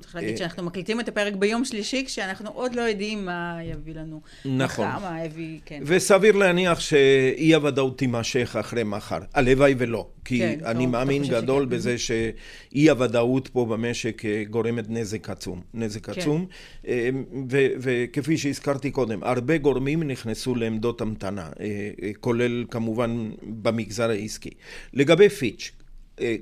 צריך 0.00 0.14
להגיד 0.14 0.29
שאנחנו 0.38 0.62
מקליטים 0.62 1.00
את 1.00 1.08
הפרק 1.08 1.34
ביום 1.34 1.64
שלישי, 1.64 2.04
כשאנחנו 2.06 2.50
עוד 2.50 2.74
לא 2.74 2.82
יודעים 2.82 3.24
מה 3.24 3.58
יביא 3.64 3.94
לנו. 3.94 4.20
נכון. 4.44 4.86
מה 4.86 5.24
יביא, 5.24 5.58
כן. 5.64 5.82
וסביר 5.86 6.36
להניח 6.36 6.80
שאי 6.80 7.54
הוודאות 7.54 7.98
תימשך. 7.98 8.56
אחרי 8.60 8.84
מחר. 8.84 9.18
הלוואי 9.34 9.74
ולא. 9.78 10.06
כי 10.24 10.38
כן, 10.38 10.58
אני 10.64 10.84
טוב, 10.84 10.92
מאמין 10.92 11.22
גדול 11.28 11.62
שכן. 11.62 11.76
בזה 11.76 11.98
שאי 11.98 12.90
הוודאות 12.90 13.48
פה 13.48 13.66
במשק 13.66 14.24
אה, 14.24 14.44
גורמת 14.50 14.84
נזק 14.88 15.30
עצום. 15.30 15.60
נזק 15.74 16.10
כן. 16.10 16.20
עצום. 16.20 16.46
אה, 16.88 17.10
וכפי 17.80 18.38
שהזכרתי 18.38 18.90
קודם, 18.90 19.22
הרבה 19.22 19.58
גורמים 19.58 20.02
נכנסו 20.02 20.54
לעמדות 20.54 21.00
המתנה, 21.00 21.48
אה, 21.60 22.10
כולל 22.20 22.64
כמובן 22.70 23.30
במגזר 23.42 24.10
העסקי. 24.10 24.50
לגבי 24.92 25.28
פיץ', 25.28 25.72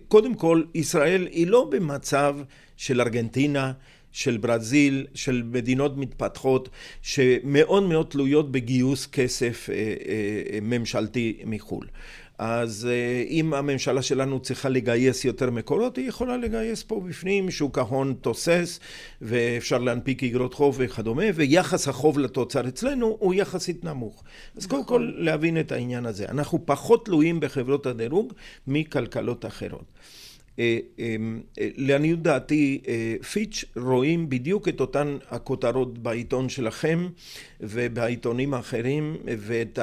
קודם 0.08 0.35
כל, 0.35 0.62
ישראל 0.75 1.28
היא 1.30 1.47
לא 1.47 1.68
במצב 1.70 2.37
של 2.76 3.00
ארגנטינה. 3.00 3.73
של 4.12 4.37
ברזיל, 4.37 5.06
של 5.14 5.42
מדינות 5.47 5.97
מתפתחות, 5.97 6.68
שמאוד 7.02 7.82
מאוד 7.82 8.06
תלויות 8.11 8.52
בגיוס 8.52 9.06
כסף 9.06 9.70
אה, 9.70 9.75
אה, 9.75 10.58
ממשלתי 10.62 11.38
מחו"ל. 11.44 11.87
אז 12.38 12.88
אם 13.28 13.54
הממשלה 13.54 14.02
שלנו 14.02 14.40
צריכה 14.40 14.68
לגייס 14.68 15.25
יותר 15.25 15.50
מקורות, 15.50 15.97
היא 15.97 16.09
יכולה 16.09 16.37
לגייס 16.37 16.83
פה 16.83 17.00
בפנים, 17.09 17.50
שוק 17.50 17.78
ההון 17.78 18.14
תוסס 18.21 18.80
ואפשר 19.23 19.78
להנפיק 19.78 20.25
אגרות 20.25 20.54
חוב 20.54 20.76
וכדומה, 20.78 21.25
ויחס 21.35 21.88
החוב 21.88 22.18
לתוצר 22.18 22.68
אצלנו 22.68 23.16
הוא 23.21 23.35
יחסית 23.35 23.85
נמוך. 23.85 24.25
אז 24.57 24.66
קודם 24.66 24.85
כל 24.85 25.12
להבין 25.16 25.61
את 25.61 25.73
העניין 25.73 26.07
הזה. 26.07 26.25
אנחנו 26.28 26.66
פחות 26.66 27.04
תלויים 27.04 27.40
בחברות 27.40 27.87
הדירוג 27.87 28.33
מכלכלות 28.66 29.47
אחרות. 29.47 29.85
אה, 30.59 30.79
אה, 30.99 31.17
אה, 31.61 31.69
לעניות 31.77 32.23
דעתי, 32.23 32.83
פיץ' 33.33 33.65
רואים 33.77 34.29
בדיוק 34.29 34.69
את 34.69 34.81
אותן 34.81 35.17
הכותרות 35.31 35.99
בעיתון 35.99 36.49
שלכם 36.49 37.09
ובעיתונים 37.61 38.55
האחרים 38.55 39.17
ואת 39.25 39.79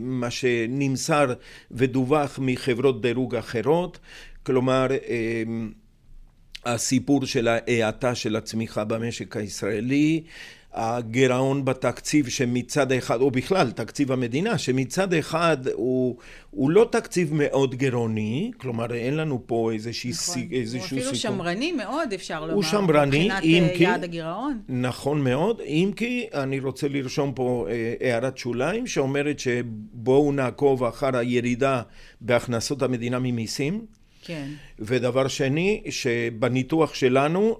מה 0.00 0.30
שנמסר 0.30 1.34
ודווח 1.70 2.38
מחברות 2.42 3.02
דירוג 3.02 3.34
אחרות, 3.34 3.98
כלומר 4.42 4.86
הסיפור 6.64 7.26
של 7.26 7.48
ההאטה 7.48 8.14
של 8.14 8.36
הצמיחה 8.36 8.84
במשק 8.84 9.36
הישראלי, 9.36 10.22
הגירעון 10.74 11.64
בתקציב 11.64 12.28
שמצד 12.28 12.92
אחד, 12.92 13.20
או 13.20 13.30
בכלל 13.30 13.70
תקציב 13.70 14.12
המדינה, 14.12 14.58
שמצד 14.58 15.14
אחד 15.14 15.56
הוא, 15.72 16.16
הוא 16.50 16.70
לא 16.70 16.88
תקציב 16.90 17.34
מאוד 17.34 17.74
גירעוני, 17.74 18.50
כלומר 18.56 18.94
אין 18.94 19.16
לנו 19.16 19.42
פה 19.46 19.70
איזושהי, 19.72 20.10
נכון. 20.10 20.42
איזשהו 20.52 20.82
סיכום. 20.82 20.98
הוא 20.98 21.02
אפילו 21.02 21.16
סיכום. 21.16 21.36
שמרני 21.36 21.72
מאוד 21.72 22.12
אפשר 22.12 22.40
לומר, 22.40 22.52
הוא 22.52 22.62
שמרני, 22.62 23.28
מבחינת 23.28 23.70
אה, 23.70 23.76
כי, 23.76 23.84
יעד 23.84 24.04
הגירעון. 24.04 24.60
נכון 24.68 25.24
מאוד, 25.24 25.60
אם 25.60 25.90
כי 25.96 26.26
אני 26.34 26.60
רוצה 26.60 26.88
לרשום 26.88 27.32
פה 27.34 27.66
אה, 27.70 27.94
הערת 28.00 28.38
שוליים 28.38 28.86
שאומרת 28.86 29.38
שבואו 29.38 30.32
נעקוב 30.32 30.84
אחר 30.84 31.16
הירידה 31.16 31.82
בהכנסות 32.20 32.82
המדינה 32.82 33.18
ממיסים. 33.18 33.86
כן. 34.24 34.48
ודבר 34.78 35.28
שני, 35.28 35.82
שבניתוח 35.90 36.94
שלנו, 36.94 37.58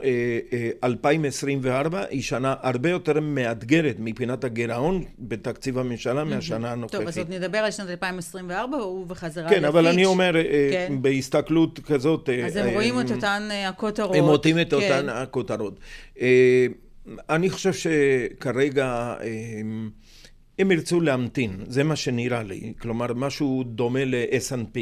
2024 0.85 1.99
אה, 1.99 2.03
אה, 2.03 2.09
היא 2.11 2.23
שנה 2.23 2.55
הרבה 2.61 2.91
יותר 2.91 3.21
מאתגרת 3.21 3.97
מבחינת 3.99 4.45
הגירעון 4.45 5.05
בתקציב 5.19 5.79
הממשלה 5.79 6.25
מהשנה 6.25 6.73
הנוכחית. 6.73 7.01
טוב, 7.01 7.09
אז 7.09 7.19
עוד 7.19 7.31
נדבר 7.31 7.59
על 7.59 7.71
שנת 7.71 7.89
2024 7.89 8.77
ובחזרה 8.77 9.45
לפיץ'. 9.45 9.59
כן, 9.59 9.65
אבל 9.65 9.87
אני 9.87 10.05
אומר, 10.05 10.37
אה, 10.37 10.43
כן. 10.73 11.03
בהסתכלות 11.03 11.81
כזאת... 11.81 12.29
אז 12.47 12.57
הם 12.57 12.69
רואים 12.69 13.01
את 13.01 13.11
אותן 13.11 13.49
הכותרות. 13.69 14.17
הם 14.17 14.25
רואים 14.25 14.61
את 14.61 14.71
כן. 14.71 14.77
אותן 14.77 15.09
הכותרות. 15.09 15.81
אני 17.31 17.51
חושב 17.51 17.73
שכרגע... 17.73 19.15
הם 20.59 20.71
ירצו 20.71 21.01
להמתין, 21.01 21.51
זה 21.69 21.85
מה 21.85 21.97
שנראה 21.97 22.43
לי, 22.43 22.73
כלומר 22.79 23.15
משהו 23.15 23.65
דומה 23.67 24.05
ל-S&P. 24.05 24.79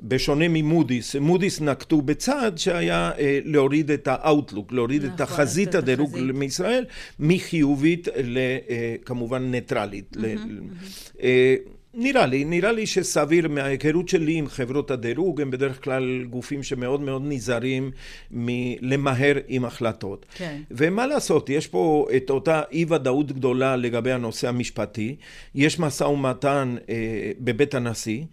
בשונה 0.00 0.48
ממודיס, 0.48 1.16
מודיס 1.16 1.60
נקטו 1.60 2.02
בצעד 2.02 2.58
שהיה 2.58 3.10
אה, 3.18 3.38
להוריד 3.44 3.90
את 3.90 4.08
ה 4.08 4.15
outlook, 4.15 4.72
להוריד 4.72 5.04
נכון, 5.04 5.14
את 5.14 5.20
החזית 5.20 5.74
הדירוג 5.74 6.18
מישראל 6.34 6.84
מחיובית 7.20 8.08
לכמובן 8.16 9.42
אה, 9.42 9.48
ניטרלית. 9.48 10.16
Mm-hmm, 10.16 10.20
mm-hmm. 10.20 11.22
אה, 11.22 11.54
נראה 11.94 12.26
לי, 12.26 12.44
נראה 12.44 12.72
לי 12.72 12.86
שסביר 12.86 13.48
מההיכרות 13.48 14.08
שלי 14.08 14.34
עם 14.34 14.48
חברות 14.48 14.90
הדירוג, 14.90 15.40
הם 15.40 15.50
בדרך 15.50 15.84
כלל 15.84 16.24
גופים 16.24 16.62
שמאוד 16.62 17.00
מאוד 17.00 17.22
נזהרים 17.24 17.90
מלמהר 18.30 19.34
עם 19.48 19.64
החלטות. 19.64 20.26
כן. 20.34 20.60
ומה 20.70 21.06
לעשות, 21.06 21.50
יש 21.50 21.66
פה 21.66 22.06
את 22.16 22.30
אותה 22.30 22.62
אי 22.72 22.84
ודאות 22.88 23.32
גדולה 23.32 23.76
לגבי 23.76 24.12
הנושא 24.12 24.48
המשפטי, 24.48 25.16
יש 25.54 25.78
משא 25.78 26.04
ומתן 26.04 26.76
אה, 26.88 26.94
בבית 27.40 27.74
הנשיא, 27.74 28.24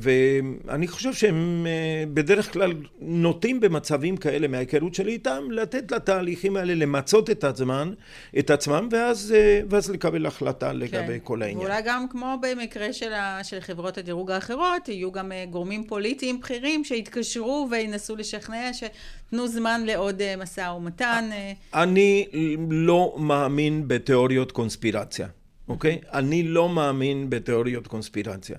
ואני 0.00 0.88
חושב 0.88 1.12
שהם 1.12 1.66
אה, 1.66 2.04
בדרך 2.14 2.52
כלל 2.52 2.72
נוטים 3.00 3.60
במצבים 3.60 4.16
כאלה 4.16 4.48
מההיכרות 4.48 4.94
שלי 4.94 5.12
איתם 5.12 5.50
לתת 5.50 5.92
לתהליכים 5.92 6.56
האלה 6.56 6.74
למצות 6.74 7.30
את 7.30 7.44
הזמן, 7.44 7.92
את 8.38 8.50
עצמם 8.50 8.88
ואז, 8.92 9.34
אה, 9.36 9.60
ואז 9.70 9.90
לקבל 9.90 10.26
החלטה 10.26 10.72
לגבי 10.72 11.06
כן. 11.06 11.18
כל 11.24 11.42
העניין. 11.42 11.58
ואולי 11.58 11.82
גם 11.84 12.06
כמו 12.10 12.36
במקרה 12.42 12.92
של, 12.92 13.12
ה, 13.12 13.44
של 13.44 13.60
חברות 13.60 13.98
הדירוג 13.98 14.30
האחרות, 14.30 14.88
יהיו 14.88 15.12
גם 15.12 15.32
גורמים 15.50 15.84
פוליטיים 15.84 16.40
בכירים 16.40 16.84
שיתקשרו 16.84 17.68
וינסו 17.70 18.16
לשכנע 18.16 18.70
שתנו 18.72 19.48
זמן 19.48 19.82
לעוד 19.84 20.22
משא 20.36 20.72
ומתן. 20.76 21.30
אני 21.74 22.26
לא 22.70 23.16
מאמין 23.18 23.88
בתיאוריות 23.88 24.52
קונספירציה, 24.52 25.26
אוקיי? 25.68 25.98
אני 26.12 26.42
לא 26.42 26.68
מאמין 26.68 27.30
בתיאוריות 27.30 27.86
קונספירציה. 27.86 28.56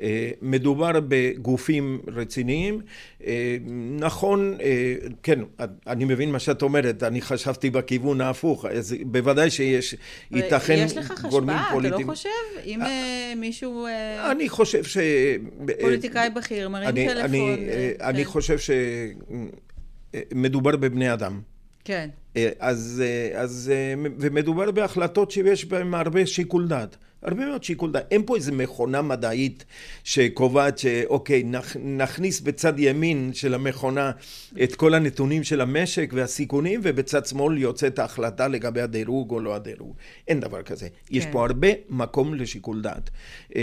אה, 0.00 0.30
מדובר 0.42 0.90
בגופים 1.08 2.00
רציניים. 2.06 2.80
אה, 3.26 3.56
נכון, 3.98 4.56
אה, 4.60 4.94
כן, 5.22 5.38
אני 5.86 6.04
מבין 6.04 6.32
מה 6.32 6.38
שאת 6.38 6.62
אומרת, 6.62 7.02
אני 7.02 7.20
חשבתי 7.20 7.70
בכיוון 7.70 8.20
ההפוך, 8.20 8.64
אז 8.64 8.96
בוודאי 9.06 9.50
שיש, 9.50 9.94
ייתכן 10.30 10.86
גורמים 10.86 10.86
פוליטיים. 10.90 10.90
יש 10.90 10.96
לך 10.96 11.10
השפעה, 11.24 11.78
אתה 11.78 11.88
לא 11.88 12.06
חושב? 12.06 12.28
אם 12.64 12.80
מישהו... 13.36 13.86
אני 14.30 14.48
חושב 14.48 14.84
ש... 14.84 14.98
פוליטיקאי 15.80 16.30
בכיר, 16.30 16.68
מרים 16.68 17.08
טלפון. 17.08 17.58
אני 18.00 18.24
חושב 18.24 18.56
שמדובר 20.12 20.76
בבני 20.76 21.12
אדם. 21.12 21.40
כן. 21.84 22.08
אז, 22.58 23.02
אז, 23.34 23.72
ומדובר 24.18 24.70
בהחלטות 24.70 25.30
שיש 25.30 25.64
בהן 25.64 25.94
הרבה 25.94 26.26
שיקול 26.26 26.68
דעת. 26.68 26.96
הרבה 27.22 27.46
מאוד 27.46 27.64
שיקול 27.64 27.92
דעת. 27.92 28.06
אין 28.10 28.22
פה 28.26 28.36
איזה 28.36 28.52
מכונה 28.52 29.02
מדעית 29.02 29.64
שקובעת 30.04 30.78
שאוקיי, 30.78 31.42
נכ, 31.42 31.76
נכניס 31.76 32.40
בצד 32.40 32.78
ימין 32.78 33.30
של 33.34 33.54
המכונה 33.54 34.10
את 34.62 34.74
כל 34.74 34.94
הנתונים 34.94 35.44
של 35.44 35.60
המשק 35.60 36.10
והסיכונים, 36.14 36.80
ובצד 36.82 37.26
שמאל 37.26 37.58
יוצאת 37.58 37.98
ההחלטה 37.98 38.48
לגבי 38.48 38.80
הדירוג 38.80 39.30
או 39.30 39.40
לא 39.40 39.54
הדירוג. 39.54 39.94
אין 40.28 40.40
דבר 40.40 40.62
כזה. 40.62 40.88
כן. 40.88 41.16
יש 41.16 41.26
פה 41.26 41.46
הרבה 41.46 41.68
מקום 41.88 42.34
לשיקול 42.34 42.82
דעת. 42.82 43.10
אה, 43.56 43.62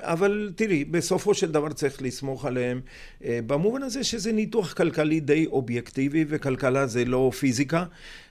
אבל 0.00 0.52
תראי, 0.56 0.84
בסופו 0.84 1.34
של 1.34 1.52
דבר 1.52 1.72
צריך 1.72 2.02
לסמוך 2.02 2.44
עליהם, 2.44 2.80
אה, 3.24 3.38
במובן 3.46 3.82
הזה 3.82 4.04
שזה 4.04 4.32
ניתוח 4.32 4.72
כלכלי 4.72 5.20
די 5.20 5.46
אובייקטיבי, 5.46 6.24
וכלכלה 6.28 6.86
זה 6.86 7.04
לא 7.04 7.30
פיזיקה. 7.38 7.84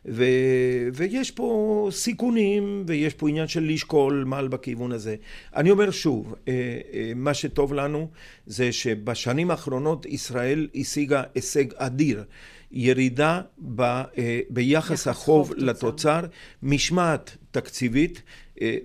ו, 0.05 0.25
ויש 0.93 1.31
פה 1.31 1.87
סיכונים, 1.91 2.83
ויש 2.87 3.13
פה 3.13 3.29
עניין 3.29 3.47
של 3.47 3.63
לשקול 3.63 4.23
מעל 4.27 4.47
בכיוון 4.53 4.91
הזה. 4.91 5.15
אני 5.55 5.71
אומר 5.71 5.91
שוב, 5.91 6.35
אה, 6.47 6.53
אה, 6.93 7.11
מה 7.15 7.33
שטוב 7.33 7.73
לנו 7.73 8.09
זה 8.45 8.71
שבשנים 8.71 9.51
האחרונות 9.51 10.05
ישראל 10.05 10.67
השיגה 10.75 11.23
הישג 11.35 11.65
אדיר. 11.75 12.23
ירידה 12.71 13.41
ב, 13.75 13.81
אה, 13.81 14.39
ביחס 14.49 15.07
החוב 15.07 15.47
חוב 15.47 15.57
לתוצר, 15.57 16.21
משמעת 16.63 17.37
תקציבית, 17.51 18.21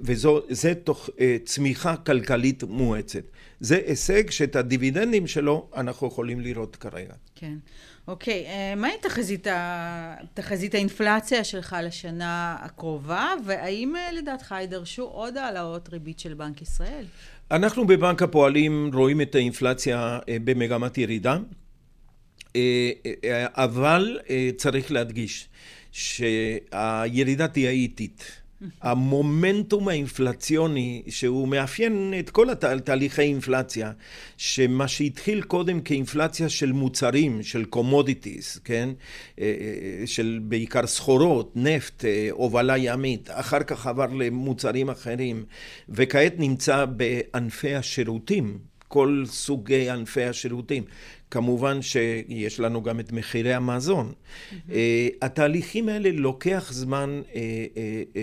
וזה 0.00 0.74
תוך 0.84 1.10
צמיחה 1.44 1.96
כלכלית 1.96 2.64
מואצת. 2.64 3.22
זה 3.60 3.80
הישג 3.86 4.30
שאת 4.30 4.56
הדיבידנדים 4.56 5.26
שלו 5.26 5.68
אנחנו 5.76 6.06
יכולים 6.06 6.40
לראות 6.40 6.76
כרגע. 6.76 7.14
כן. 7.34 7.54
אוקיי, 8.08 8.46
אה, 8.46 8.74
מהי 8.76 8.98
תחזית, 9.00 9.46
תחזית 10.34 10.74
האינפלציה 10.74 11.44
שלך 11.44 11.76
לשנה 11.82 12.56
הקרובה, 12.60 13.34
והאם 13.44 13.96
אה, 13.96 14.12
לדעתך 14.12 14.54
יידרשו 14.60 15.02
עוד 15.02 15.36
העלאות 15.36 15.88
ריבית 15.88 16.18
של 16.18 16.34
בנק 16.34 16.62
ישראל? 16.62 17.04
אנחנו 17.50 17.86
בבנק 17.86 18.22
הפועלים 18.22 18.90
רואים 18.94 19.20
את 19.20 19.34
האינפלציה 19.34 20.18
אה, 20.28 20.36
במגמת 20.44 20.98
ירידה, 20.98 21.38
אבל 23.54 24.18
צריך 24.56 24.92
להדגיש 24.92 25.48
שהירידה 25.92 27.48
תהיה 27.48 27.70
איטית. 27.70 28.37
המומנטום 28.80 29.88
האינפלציוני 29.88 31.02
שהוא 31.08 31.48
מאפיין 31.48 32.14
את 32.18 32.30
כל 32.30 32.50
התהליכי 32.50 33.22
אינפלציה, 33.22 33.92
שמה 34.36 34.88
שהתחיל 34.88 35.42
קודם 35.42 35.80
כאינפלציה 35.80 36.48
של 36.48 36.72
מוצרים, 36.72 37.42
של 37.42 37.64
קומודיטיס, 37.64 38.58
כן? 38.64 38.88
אה, 39.40 39.44
אה, 39.44 40.06
של 40.06 40.40
בעיקר 40.42 40.86
סחורות, 40.86 41.52
נפט, 41.56 42.04
אה, 42.04 42.28
הובלה 42.30 42.78
ימית, 42.78 43.28
אחר 43.32 43.62
כך 43.62 43.86
עבר 43.86 44.06
למוצרים 44.06 44.90
אחרים, 44.90 45.44
וכעת 45.88 46.34
נמצא 46.38 46.84
בענפי 46.84 47.74
השירותים, 47.74 48.58
כל 48.88 49.24
סוגי 49.26 49.90
ענפי 49.90 50.24
השירותים. 50.24 50.84
כמובן 51.30 51.82
שיש 51.82 52.60
לנו 52.60 52.82
גם 52.82 53.00
את 53.00 53.12
מחירי 53.12 53.54
המזון. 53.54 54.12
Mm-hmm. 54.12 54.72
התהליכים 55.22 55.88
האלה 55.88 56.10
לוקח 56.12 56.72
זמן 56.72 57.22
uh, 57.24 57.34
uh, 57.34 58.16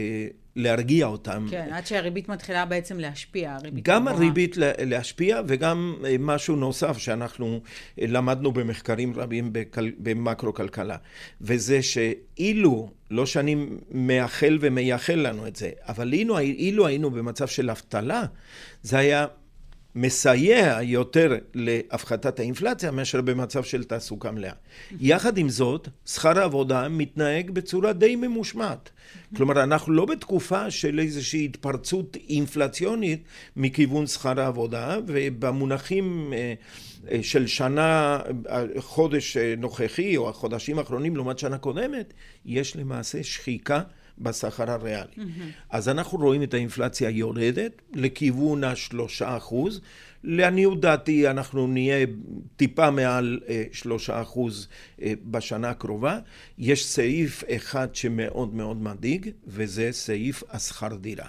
להרגיע 0.55 1.05
אותם. 1.05 1.47
כן, 1.49 1.67
עד 1.71 1.85
שהריבית 1.85 2.29
מתחילה 2.29 2.65
בעצם 2.65 2.99
להשפיע. 2.99 3.55
הריבית 3.55 3.83
גם 3.83 4.01
גבוה. 4.05 4.13
הריבית 4.13 4.55
להשפיע 4.57 5.41
וגם 5.47 5.95
משהו 6.19 6.55
נוסף 6.55 6.97
שאנחנו 6.97 7.61
למדנו 7.97 8.51
במחקרים 8.51 9.13
רבים 9.15 9.49
בכל, 9.53 9.89
במקרו-כלכלה, 9.97 10.97
וזה 11.41 11.81
שאילו, 11.81 12.91
לא 13.11 13.25
שאני 13.25 13.55
מאחל 13.91 14.57
ומייחל 14.61 15.15
לנו 15.15 15.47
את 15.47 15.55
זה, 15.55 15.69
אבל 15.87 16.13
אילו, 16.13 16.39
אילו 16.39 16.87
היינו 16.87 17.11
במצב 17.11 17.47
של 17.47 17.69
אבטלה, 17.69 18.23
זה 18.83 18.97
היה 18.97 19.25
מסייע 19.95 20.79
יותר 20.81 21.35
להפחתת 21.53 22.39
האינפלציה 22.39 22.91
מאשר 22.91 23.21
במצב 23.21 23.63
של 23.63 23.83
תעסוקה 23.83 24.31
מלאה. 24.31 24.51
יחד 24.99 25.37
עם 25.37 25.49
זאת, 25.49 25.87
שכר 26.05 26.39
העבודה 26.39 26.89
מתנהג 26.89 27.51
בצורה 27.51 27.93
די 27.93 28.15
ממושמעת. 28.15 28.89
כלומר, 29.35 29.63
אנחנו 29.63 29.93
לא 29.93 30.05
בתקופה 30.05 30.71
של 30.71 30.99
איזושהי 30.99 31.45
התפרצות 31.45 32.17
אינפלציונית 32.29 33.23
מכיוון 33.55 34.07
שכר 34.07 34.41
העבודה, 34.41 34.97
ובמונחים 35.07 36.33
אה, 36.33 36.53
אה, 37.11 37.23
של 37.23 37.47
שנה, 37.47 38.19
חודש 38.77 39.37
אה, 39.37 39.53
נוכחי 39.57 40.17
או 40.17 40.29
החודשים 40.29 40.79
האחרונים 40.79 41.15
לעומת 41.15 41.39
שנה 41.39 41.57
קודמת, 41.57 42.13
יש 42.45 42.75
למעשה 42.75 43.23
שחיקה 43.23 43.81
בשכר 44.19 44.71
הריאלי. 44.71 45.07
Mm-hmm. 45.17 45.21
אז 45.69 45.89
אנחנו 45.89 46.17
רואים 46.17 46.43
את 46.43 46.53
האינפלציה 46.53 47.09
יורדת 47.09 47.81
לכיוון 47.93 48.63
השלושה 48.63 49.37
אחוז. 49.37 49.81
לעניות 50.23 50.81
דעתי 50.81 51.29
אנחנו 51.29 51.67
נהיה 51.67 52.05
טיפה 52.55 52.91
מעל 52.91 53.39
אה, 53.47 53.63
שלושה 53.71 54.21
אחוז 54.21 54.67
אה, 55.01 55.13
בשנה 55.23 55.69
הקרובה. 55.69 56.19
יש 56.57 56.85
סעיף 56.85 57.43
אחד 57.55 57.95
שמאוד 57.95 58.53
מאוד 58.53 58.81
מדאיג, 58.81 59.29
וזה 59.47 59.89
סעיף 59.91 60.43
השכר 60.49 60.95
דירה. 60.95 61.27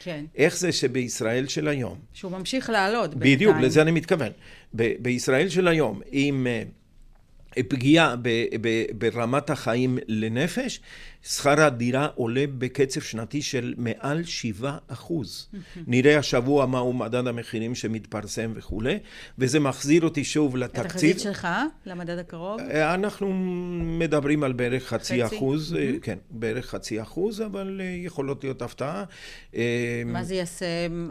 כן. 0.00 0.24
איך 0.36 0.58
זה 0.58 0.72
שבישראל 0.72 1.46
של 1.46 1.68
היום... 1.68 1.98
שהוא 2.12 2.32
ממשיך 2.32 2.70
לעלות 2.70 3.10
בינתיים. 3.10 3.36
בדיוק, 3.36 3.56
לזה 3.56 3.82
אני 3.82 3.90
מתכוון. 3.90 4.32
ב- 4.76 5.02
בישראל 5.02 5.48
של 5.48 5.68
היום, 5.68 6.00
עם... 6.10 6.46
uh, 6.46 6.68
פגיעה 7.68 8.14
ברמת 8.98 9.50
החיים 9.50 9.98
לנפש, 10.08 10.80
שכר 11.22 11.60
הדירה 11.60 12.08
עולה 12.14 12.44
בקצב 12.58 13.00
שנתי 13.00 13.42
של 13.42 13.74
מעל 13.76 14.24
7 14.24 14.76
אחוז. 14.88 15.48
נראה 15.86 16.18
השבוע 16.18 16.66
מהו 16.66 16.92
מדד 16.92 17.26
המחירים 17.26 17.74
שמתפרסם 17.74 18.52
וכולי, 18.54 18.98
וזה 19.38 19.60
מחזיר 19.60 20.02
אותי 20.04 20.24
שוב 20.24 20.56
לתקציב. 20.56 20.84
התחזית 20.84 21.20
שלך 21.20 21.48
למדד 21.86 22.18
הקרוב? 22.18 22.60
אה, 22.60 22.94
אנחנו 22.94 23.32
מדברים 23.98 24.42
על 24.42 24.52
בערך 24.52 24.86
חצי, 24.86 25.24
חצי? 25.24 25.36
אחוז, 25.36 25.72
mm-hmm. 25.72 26.00
כן, 26.02 26.18
בערך 26.30 26.66
חצי 26.66 27.02
אחוז, 27.02 27.40
אבל 27.40 27.80
אה, 27.80 28.04
יכולות 28.04 28.44
להיות 28.44 28.62
הפתעה. 28.62 29.04
מה 30.06 30.24
זה 30.24 30.34
יעשה, 30.34 30.66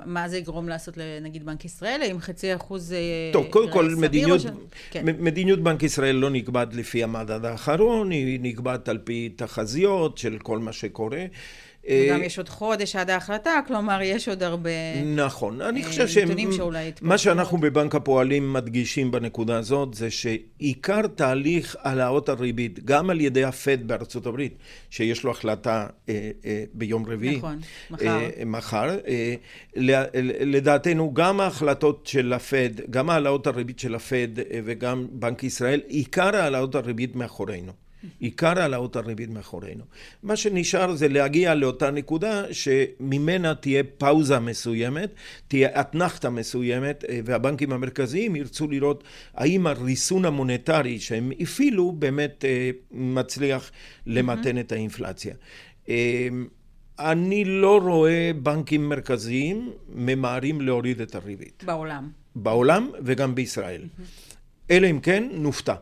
מה 0.06 0.30
זה 0.30 0.38
יגרום 0.38 0.70
לעשות 0.70 0.98
לנגיד 0.98 1.46
בנק 1.46 1.66
ישראל? 1.66 2.02
האם 2.02 2.20
חצי 2.20 2.56
אחוז 2.56 2.94
טוב, 3.34 3.46
קודם 3.50 3.72
כל, 3.72 3.96
מדיניות, 3.98 4.42
ש... 4.42 4.46
כן. 4.92 5.06
מדיניות 5.20 5.60
בנק 5.60 5.84
ישראל 5.84 6.16
לא 6.16 6.30
נקבעת 6.30 6.74
לפי 6.74 7.04
המדד 7.04 7.46
האחרון, 7.46 8.12
היא 8.12 8.40
נקבעת 8.42 8.90
על 8.90 8.98
פי 8.98 9.30
תחזיות. 9.36 10.01
התוצאות 10.06 10.18
של 10.18 10.38
כל 10.40 10.60
מה 10.60 10.74
שקורה. 10.74 11.26
וגם 11.90 12.24
יש 12.24 12.38
עוד 12.38 12.50
חודש 12.50 12.96
עד 12.96 13.10
ההחלטה, 13.10 13.60
כלומר, 13.68 14.00
יש 14.02 14.28
עוד 14.28 14.44
הרבה 14.44 14.70
נכון. 15.16 15.62
אני 15.62 15.84
אה, 15.84 15.88
חושב 15.88 16.08
שמה 16.08 17.18
שאנחנו 17.18 17.58
בבנק 17.58 17.96
הפועלים 17.96 18.54
מדגישים 18.54 19.12
בנקודה 19.12 19.58
הזאת, 19.58 19.94
זה 19.94 20.12
שעיקר 20.12 21.08
תהליך 21.08 21.76
העלאות 21.80 22.30
הריבית, 22.30 22.86
גם 22.86 23.10
על 23.10 23.22
ידי 23.22 23.44
הפד 23.44 23.88
בארצות 23.88 24.26
הברית, 24.26 24.58
שיש 24.90 25.24
לו 25.24 25.32
החלטה 25.32 25.88
אה, 26.10 26.32
אה, 26.46 26.64
ביום 26.74 27.06
רביעי, 27.06 27.38
נכון, 27.38 27.60
מחר, 27.92 28.20
מחר 28.46 28.98
לדעתנו, 30.46 31.14
גם 31.14 31.40
ההחלטות 31.40 32.08
של 32.08 32.34
הפד, 32.34 32.70
גם 32.90 33.10
העלאות 33.10 33.48
הריבית 33.48 33.80
של 33.80 33.96
הפד 33.96 34.28
וגם 34.66 35.08
בנק 35.12 35.44
ישראל, 35.44 35.82
עיקר 35.88 36.36
העלאות 36.36 36.76
הריבית 36.76 37.16
מאחורינו. 37.16 37.72
עיקר 38.20 38.60
העלאות 38.60 38.96
הריבית 38.96 39.30
מאחורינו. 39.30 39.84
מה 40.24 40.36
שנשאר 40.36 40.96
זה 40.96 41.08
להגיע 41.08 41.56
לאותה 41.56 41.92
נקודה 41.92 42.44
שממנה 42.54 43.56
תהיה 43.56 43.84
פאוזה 43.98 44.40
מסוימת, 44.40 45.14
תהיה 45.48 45.82
אתנחתה 45.82 46.30
מסוימת, 46.30 47.06
אה, 47.10 47.20
והבנקים 47.26 47.72
המרכזיים 47.72 48.36
ירצו 48.36 48.68
לראות 48.68 49.04
האם 49.34 49.68
הריסון 49.68 50.26
המוניטרי 50.26 51.00
שהם 51.00 51.32
הפעילו 51.40 51.92
באמת 51.92 52.46
אה, 52.46 52.70
מצליח 52.92 53.72
למתן 54.06 54.58
את 54.58 54.72
האינפלציה. 54.72 55.36
אה, 55.90 56.28
אני 57.00 57.46
לא 57.46 57.80
רואה 57.84 58.32
בנקים 58.44 58.90
מרכזיים 58.90 59.72
ממהרים 59.96 60.62
להוריד 60.62 61.02
את 61.02 61.16
הריבית. 61.16 61.64
בעולם. 61.66 62.10
בעולם 62.36 62.90
וגם 63.04 63.36
בישראל. 63.36 63.82
אלא 64.72 64.88
אם 64.88 65.00
כן 65.00 65.30
נופתע. 65.32 65.76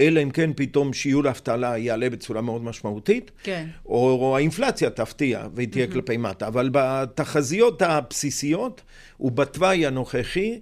אלא 0.00 0.22
אם 0.22 0.30
כן 0.30 0.50
פתאום 0.56 0.92
שיעור 0.92 1.26
האבטלה 1.26 1.78
יעלה 1.78 2.10
בצורה 2.10 2.40
מאוד 2.40 2.64
משמעותית, 2.64 3.30
כן. 3.42 3.66
או, 3.86 4.18
או 4.20 4.36
האינפלציה 4.36 4.90
תפתיע 4.90 5.46
והיא 5.54 5.68
תהיה 5.68 5.86
mm-hmm. 5.86 5.92
כלפי 5.92 6.16
מטה. 6.16 6.46
אבל 6.46 6.70
בתחזיות 6.72 7.82
הבסיסיות 7.82 8.82
ובתוואי 9.20 9.86
הנוכחי, 9.86 10.60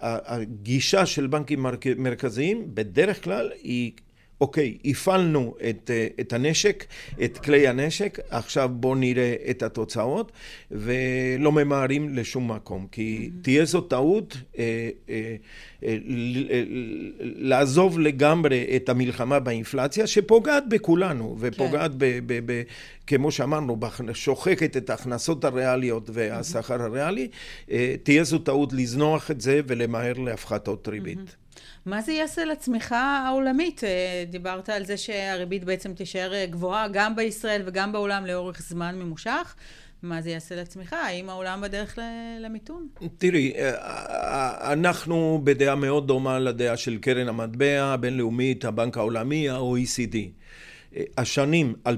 הגישה 0.00 1.06
של 1.06 1.26
בנקים 1.26 1.66
מרכזיים 1.98 2.64
בדרך 2.74 3.24
כלל 3.24 3.50
היא 3.62 3.92
אוקיי, 4.40 4.78
הפעלנו 4.84 5.54
את, 5.70 5.90
אה, 5.94 6.06
את 6.20 6.32
הנשק, 6.32 6.84
את 7.24 7.38
כלי 7.38 7.68
הנשק, 7.68 8.18
עכשיו 8.30 8.70
בואו 8.72 8.94
נראה 8.94 9.34
את 9.50 9.62
התוצאות, 9.62 10.32
ולא 10.70 11.52
ממהרים 11.52 12.08
לשום 12.14 12.52
מקום, 12.52 12.86
כי 12.92 13.30
mm-hmm. 13.30 13.42
תהיה 13.42 13.64
זו 13.64 13.80
טעות 13.80 14.36
אה, 14.58 14.90
אה, 15.08 15.36
אה, 15.84 15.96
לעזוב 17.20 17.98
לגמרי 17.98 18.76
את 18.76 18.88
המלחמה 18.88 19.40
באינפלציה, 19.40 20.06
שפוגעת 20.06 20.64
בכולנו, 20.68 21.36
ופוגעת, 21.40 21.90
כן. 21.90 21.98
ב, 21.98 22.18
ב, 22.26 22.52
ב, 22.52 22.62
כמו 23.06 23.30
שאמרנו, 23.30 23.78
שוחקת 24.12 24.76
את 24.76 24.90
ההכנסות 24.90 25.44
הריאליות 25.44 26.10
והשכר 26.12 26.82
הריאלי, 26.82 27.28
אה, 27.70 27.94
תהיה 28.02 28.24
זו 28.24 28.38
טעות 28.38 28.72
לזנוח 28.72 29.30
את 29.30 29.40
זה 29.40 29.60
ולמהר 29.66 30.12
להפחתות 30.12 30.88
ריבית. 30.88 31.18
Mm-hmm. 31.18 31.49
מה 31.86 32.02
זה 32.02 32.12
יעשה 32.12 32.44
לצמיחה 32.44 33.22
העולמית? 33.26 33.84
אה, 33.84 34.24
דיברת 34.30 34.68
על 34.68 34.84
זה 34.84 34.96
שהריבית 34.96 35.64
בעצם 35.64 35.94
תישאר 35.94 36.34
אה, 36.34 36.46
גבוהה 36.46 36.88
גם 36.88 37.16
בישראל 37.16 37.62
וגם 37.64 37.92
בעולם 37.92 38.26
לאורך 38.26 38.62
זמן 38.62 38.98
ממושך. 38.98 39.54
מה 40.02 40.22
זה 40.22 40.30
יעשה 40.30 40.56
לצמיחה? 40.56 40.96
האם 40.96 41.30
העולם 41.30 41.60
בדרך 41.60 41.98
למיתון? 42.40 42.88
תראי, 43.18 43.52
אה, 43.56 44.72
אנחנו 44.72 45.40
בדעה 45.44 45.74
מאוד 45.74 46.06
דומה 46.06 46.38
לדעה 46.38 46.76
של 46.76 46.98
קרן 46.98 47.28
המטבע 47.28 47.82
הבינלאומית, 47.82 48.64
הבנק 48.64 48.96
העולמי, 48.96 49.48
ה-OECD. 49.48 50.16
השנים 51.18 51.74
2023-2024 51.86 51.90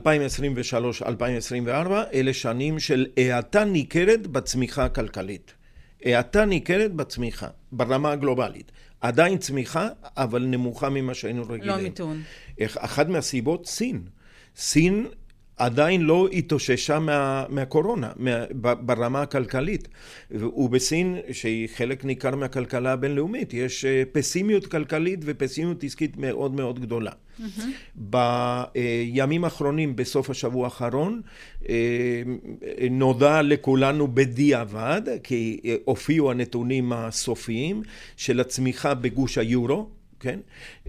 אלה 2.12 2.32
שנים 2.32 2.78
של 2.78 3.06
האטה 3.16 3.64
ניכרת 3.64 4.26
בצמיחה 4.26 4.84
הכלכלית. 4.84 5.54
האטה 6.04 6.44
ניכרת 6.44 6.92
בצמיחה, 6.92 7.48
ברמה 7.72 8.12
הגלובלית. 8.12 8.72
עדיין 9.02 9.38
צמיחה, 9.38 9.88
אבל 10.16 10.42
נמוכה 10.42 10.88
ממה 10.88 11.14
שהיינו 11.14 11.42
רגילים. 11.42 11.66
לא 11.66 11.76
מיתון. 11.76 12.22
אחת 12.78 13.08
מהסיבות, 13.08 13.66
סין. 13.66 14.02
סין 14.56 15.06
עדיין 15.62 16.02
לא 16.02 16.28
התאוששה 16.32 16.98
מה, 16.98 17.44
מהקורונה, 17.48 18.10
מה, 18.16 18.44
ברמה 18.80 19.22
הכלכלית. 19.22 19.88
ובסין, 20.30 21.16
שהיא 21.32 21.68
חלק 21.76 22.04
ניכר 22.04 22.36
מהכלכלה 22.36 22.92
הבינלאומית, 22.92 23.54
יש 23.54 23.84
אה, 23.84 24.02
פסימיות 24.12 24.66
כלכלית 24.66 25.20
ופסימיות 25.22 25.84
עסקית 25.84 26.16
מאוד 26.16 26.54
מאוד 26.54 26.80
גדולה. 26.80 27.10
Mm-hmm. 27.10 27.44
בימים 27.94 29.44
האחרונים, 29.44 29.96
בסוף 29.96 30.30
השבוע 30.30 30.64
האחרון, 30.64 31.20
אה, 31.68 32.22
נודע 32.90 33.42
לכולנו 33.42 34.08
בדיעבד, 34.14 35.02
כי 35.22 35.60
הופיעו 35.84 36.30
הנתונים 36.30 36.92
הסופיים 36.92 37.82
של 38.16 38.40
הצמיחה 38.40 38.94
בגוש 38.94 39.38
היורו. 39.38 39.88
כן? 40.20 40.40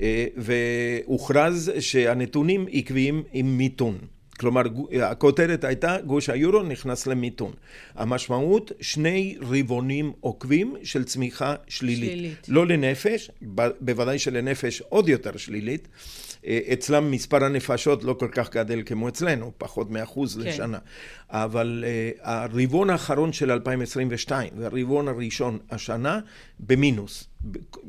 אה, 0.01 0.25
והוכרז 0.37 1.71
שהנתונים 1.79 2.65
עקביים 2.71 3.23
עם 3.33 3.57
מיתון. 3.57 3.97
כלומר, 4.43 4.61
הכותרת 5.01 5.63
הייתה 5.63 5.97
גוש 6.05 6.29
היורו 6.29 6.63
נכנס 6.63 7.07
למיתון. 7.07 7.51
המשמעות, 7.95 8.71
שני 8.81 9.35
רבעונים 9.41 10.11
עוקבים 10.19 10.75
של 10.83 11.03
צמיחה 11.03 11.55
שלילית. 11.67 12.11
שלילית. 12.11 12.45
לא 12.47 12.67
לנפש, 12.67 13.31
בוודאי 13.81 14.19
שלנפש 14.19 14.81
עוד 14.89 15.09
יותר 15.09 15.37
שלילית. 15.37 15.87
אה, 16.47 16.59
אצלם 16.73 17.11
מספר 17.11 17.43
הנפשות 17.43 18.03
לא 18.03 18.13
כל 18.13 18.27
כך 18.31 18.49
גדל 18.49 18.81
כמו 18.85 19.07
אצלנו, 19.07 19.51
פחות 19.57 19.91
מאחוז 19.91 20.35
כן. 20.35 20.49
לשנה. 20.49 20.77
אבל 21.29 21.83
uh, 21.83 22.19
הרבעון 22.21 22.89
האחרון 22.89 23.33
של 23.33 23.51
2022 23.51 24.49
והרבעון 24.57 25.07
הראשון 25.07 25.59
השנה 25.71 26.19
במינוס. 26.67 27.29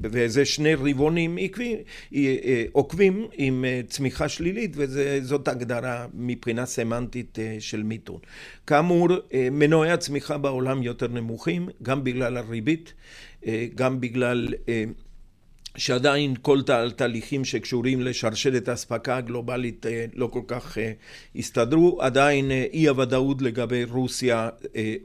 וזה 0.02 0.44
שני 0.44 0.74
רבעונים 0.74 1.38
עקבים, 1.40 1.78
אה, 2.14 2.64
עוקבים 2.72 3.26
עם 3.32 3.64
צמיחה 3.88 4.28
שלילית, 4.28 4.72
וזאת 4.76 5.48
הגדרה 5.48 6.06
מבחינה 6.14 6.66
סמנטית 6.66 7.38
של 7.58 7.82
מיתון. 7.82 8.18
כאמור, 8.66 9.08
מנועי 9.52 9.90
הצמיחה 9.90 10.38
בעולם 10.38 10.82
יותר 10.82 11.08
נמוכים, 11.08 11.68
גם 11.82 12.04
בגלל 12.04 12.36
הריבית, 12.36 12.92
גם 13.74 14.00
בגלל 14.00 14.48
שעדיין 15.76 16.34
כל 16.42 16.62
תהליכים 16.96 17.44
שקשורים 17.44 18.00
לשרשרת 18.00 18.68
האספקה 18.68 19.16
הגלובלית 19.16 19.86
אה, 19.86 20.04
לא 20.14 20.26
כל 20.26 20.40
כך 20.46 20.78
אה, 20.78 20.92
הסתדרו, 21.36 22.02
עדיין 22.02 22.50
אה, 22.50 22.66
אי 22.72 22.88
הוודאות 22.88 23.42
לגבי 23.42 23.84
רוסיה, 23.84 24.48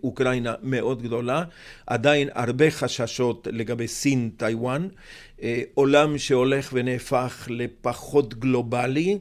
אוקראינה 0.03 0.53
מאוד 0.63 1.01
גדולה, 1.01 1.43
עדיין 1.87 2.29
הרבה 2.33 2.71
חששות 2.71 3.47
לגבי 3.51 3.87
סין, 3.87 4.29
טיוואן, 4.37 4.87
עולם 5.73 6.17
שהולך 6.17 6.69
ונהפך 6.73 7.47
לפחות 7.49 8.39
גלובלי, 8.39 9.19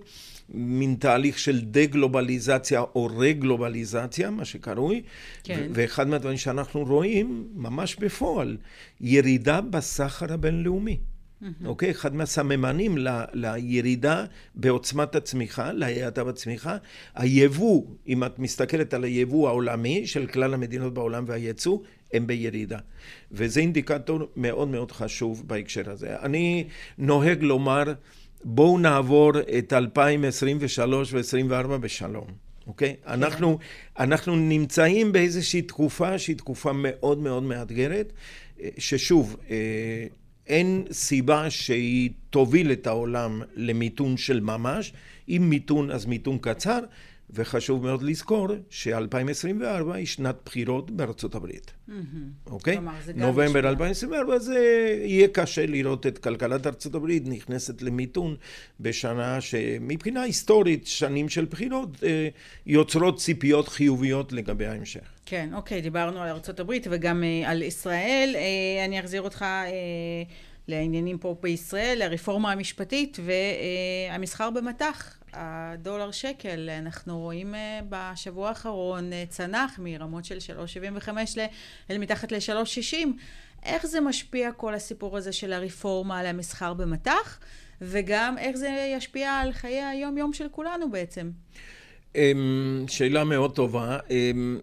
מין 0.49 0.97
תהליך 1.01 1.39
של 1.39 1.61
דה-גלובליזציה 1.61 2.81
או 2.81 3.11
רה-גלובליזציה, 3.19 4.31
מה 4.31 4.45
שקרוי, 4.45 5.03
כן. 5.45 5.69
ואחד 5.75 6.09
מהדברים 6.09 6.37
שאנחנו 6.37 6.85
רואים, 6.85 7.49
ממש 7.55 7.97
בפועל, 7.97 8.57
ירידה 9.01 9.61
בסחר 9.61 10.33
הבינלאומי. 10.33 10.99
אוקיי? 11.65 11.91
אחד 11.91 12.15
מהסממנים 12.15 12.99
ל, 12.99 13.09
לירידה 13.33 14.25
בעוצמת 14.55 15.15
הצמיחה, 15.15 15.73
להאטה 15.73 16.25
בצמיחה. 16.25 16.77
היבוא, 17.15 17.83
אם 18.09 18.25
את 18.25 18.39
מסתכלת 18.39 18.95
על 18.95 19.05
היבוא 19.05 19.49
העולמי 19.49 20.07
של 20.07 20.27
כלל 20.27 20.55
המדינות 20.55 20.95
בעולם 20.95 21.25
והייצוא, 21.27 21.79
הם 22.13 22.27
בירידה. 22.27 22.79
וזה 23.33 23.61
אינדיקטור 23.61 24.21
מאוד 24.37 24.69
מאוד 24.69 24.93
חשוב 24.93 25.43
בהקשר 25.47 25.91
הזה. 25.91 26.17
אני 26.23 26.69
נוהג 26.99 27.43
לומר, 27.43 27.85
בואו 28.45 28.79
נעבור 28.79 29.33
את 29.59 29.73
2023 29.73 31.15
ו-2024 31.15 31.79
בשלום. 31.79 32.27
אוקיי? 32.67 32.97
Okay? 32.99 33.07
כן. 33.07 33.13
אנחנו, 33.13 33.59
אנחנו 33.99 34.37
נמצאים 34.37 35.13
באיזושהי 35.13 35.63
תקופה 35.63 36.19
שהיא 36.19 36.37
תקופה 36.37 36.73
מאוד 36.75 37.19
מאוד 37.19 37.43
מאתגרת, 37.43 38.13
ששוב, 38.79 39.37
אה, 39.51 40.07
אין 40.49 40.85
סיבה 40.93 41.51
שהיא 41.51 42.11
תוביל 42.31 42.73
את 42.73 42.87
העולם 42.87 43.43
למיתון 43.57 44.17
של 44.17 44.41
ממש. 44.41 44.93
אם 45.29 45.47
מיתון, 45.51 45.91
אז 45.91 46.07
מיתון 46.07 46.39
קצר, 46.41 46.81
וחשוב 47.31 47.83
מאוד 47.83 48.03
לזכור 48.03 48.49
ש-2024 48.71 49.93
היא 49.93 50.07
שנת 50.07 50.37
בחירות 50.45 50.91
בארצות 50.91 51.35
הברית. 51.35 51.73
אוקיי? 52.47 52.79
נובמבר 53.15 53.69
2024 53.69 54.39
זה 54.39 54.59
יהיה 55.05 55.29
קשה 55.29 55.67
לראות 55.67 56.07
את 56.07 56.19
כלכלת 56.19 56.67
ארצות 56.67 56.95
הברית 56.95 57.23
נכנסת 57.27 57.83
למיתון 57.83 58.37
בשנה 58.81 59.41
שמבחינה 59.41 60.23
היסטורית, 60.23 60.87
שנים 60.87 61.29
של 61.29 61.45
בחירות, 61.45 62.05
אה, 62.05 62.29
יוצרות 62.67 63.19
ציפיות 63.19 63.69
חיוביות 63.69 64.33
לגבי 64.33 64.67
ההמשך. 64.67 65.18
כן, 65.31 65.55
אוקיי, 65.55 65.81
דיברנו 65.81 66.23
על 66.23 66.37
הברית 66.59 66.87
וגם 66.91 67.25
אה, 67.25 67.51
על 67.51 67.63
ישראל. 67.63 68.35
אה, 68.37 68.85
אני 68.85 69.01
אחזיר 69.01 69.23
אותך... 69.23 69.45
לעניינים 70.69 71.19
פה 71.19 71.37
בישראל, 71.41 72.03
הרפורמה 72.03 72.53
המשפטית 72.53 73.19
והמסחר 74.11 74.51
במטח. 74.51 75.19
הדולר 75.33 76.11
שקל, 76.11 76.71
אנחנו 76.71 77.19
רואים 77.19 77.55
אה, 77.55 77.81
בשבוע 77.89 78.49
האחרון 78.49 79.13
אה, 79.13 79.25
צנח 79.29 79.79
מרמות 79.79 80.25
של 80.25 80.39
3.75 81.07 81.09
אל 81.91 81.99
מתחת 81.99 82.33
ל-3.60. 82.33 82.97
איך 83.63 83.87
זה 83.87 84.01
משפיע 84.01 84.53
כל 84.53 84.75
הסיפור 84.75 85.17
הזה 85.17 85.33
של 85.33 85.53
הרפורמה 85.53 86.19
על 86.19 86.27
המסחר 86.27 86.75
במטח, 86.75 87.39
וגם 87.81 88.39
איך 88.39 88.57
זה 88.57 88.93
ישפיע 88.97 89.33
על 89.33 89.53
חיי 89.53 89.83
היום-יום 89.83 90.33
של 90.33 90.49
כולנו 90.49 90.91
בעצם? 90.91 91.31
אמ, 92.17 92.85
שאלה 92.89 93.25
מאוד 93.25 93.55
טובה. 93.55 93.99
אמ, 94.11 94.59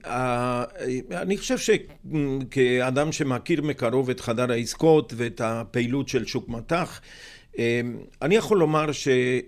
אני 1.12 1.38
חושב 1.38 1.58
שכאדם 1.58 3.12
שמכיר 3.12 3.62
מקרוב 3.62 4.10
את 4.10 4.20
חדר 4.20 4.52
העסקות 4.52 5.14
ואת 5.18 5.42
הפעילות 5.44 6.08
של 6.08 6.26
שוק 6.26 6.50
מטח, 6.50 7.02
אמ, 7.58 7.98
אני 8.22 8.36
יכול 8.36 8.58
לומר 8.58 8.92
שאני 8.92 9.42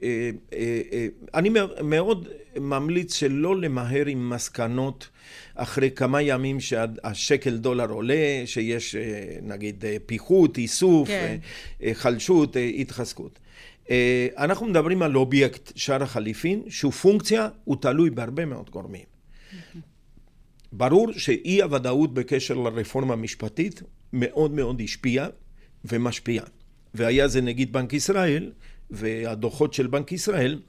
אה, 0.53 1.65
אה, 1.77 1.83
מאוד 1.83 2.27
ממליץ 2.59 3.15
שלא 3.15 3.61
למהר 3.61 4.05
עם 4.05 4.29
מסקנות 4.29 5.09
אחרי 5.55 5.91
כמה 5.91 6.21
ימים 6.21 6.59
שהשקל 6.59 7.57
דולר 7.57 7.89
עולה, 7.89 8.41
שיש 8.45 8.95
אה, 8.95 9.01
נגיד 9.41 9.83
פיחות, 10.05 10.57
איסוף, 10.57 11.07
כן. 11.07 11.37
חלשות, 11.93 12.55
התחזקות. 12.77 13.39
אנחנו 14.37 14.65
מדברים 14.65 15.01
על 15.01 15.17
אובייקט 15.17 15.71
שער 15.75 16.03
החליפין, 16.03 16.63
שהוא 16.69 16.91
פונקציה, 16.91 17.49
הוא 17.63 17.77
תלוי 17.81 18.09
בהרבה 18.09 18.45
מאוד 18.45 18.69
גורמים. 18.69 19.05
ברור 20.71 21.11
שאי 21.11 21.61
הוודאות 21.61 22.13
בקשר 22.13 22.53
לרפורמה 22.53 23.13
המשפטית 23.13 23.83
מאוד 24.13 24.51
מאוד 24.51 24.81
השפיעה 24.81 25.27
ומשפיעה. 25.85 26.45
והיה 26.93 27.27
זה 27.27 27.41
נגיד 27.41 27.73
בנק 27.73 27.93
ישראל, 27.93 28.51
והדוחות 28.89 29.73
של 29.73 29.87
בנק 29.87 30.11
ישראל, 30.11 30.59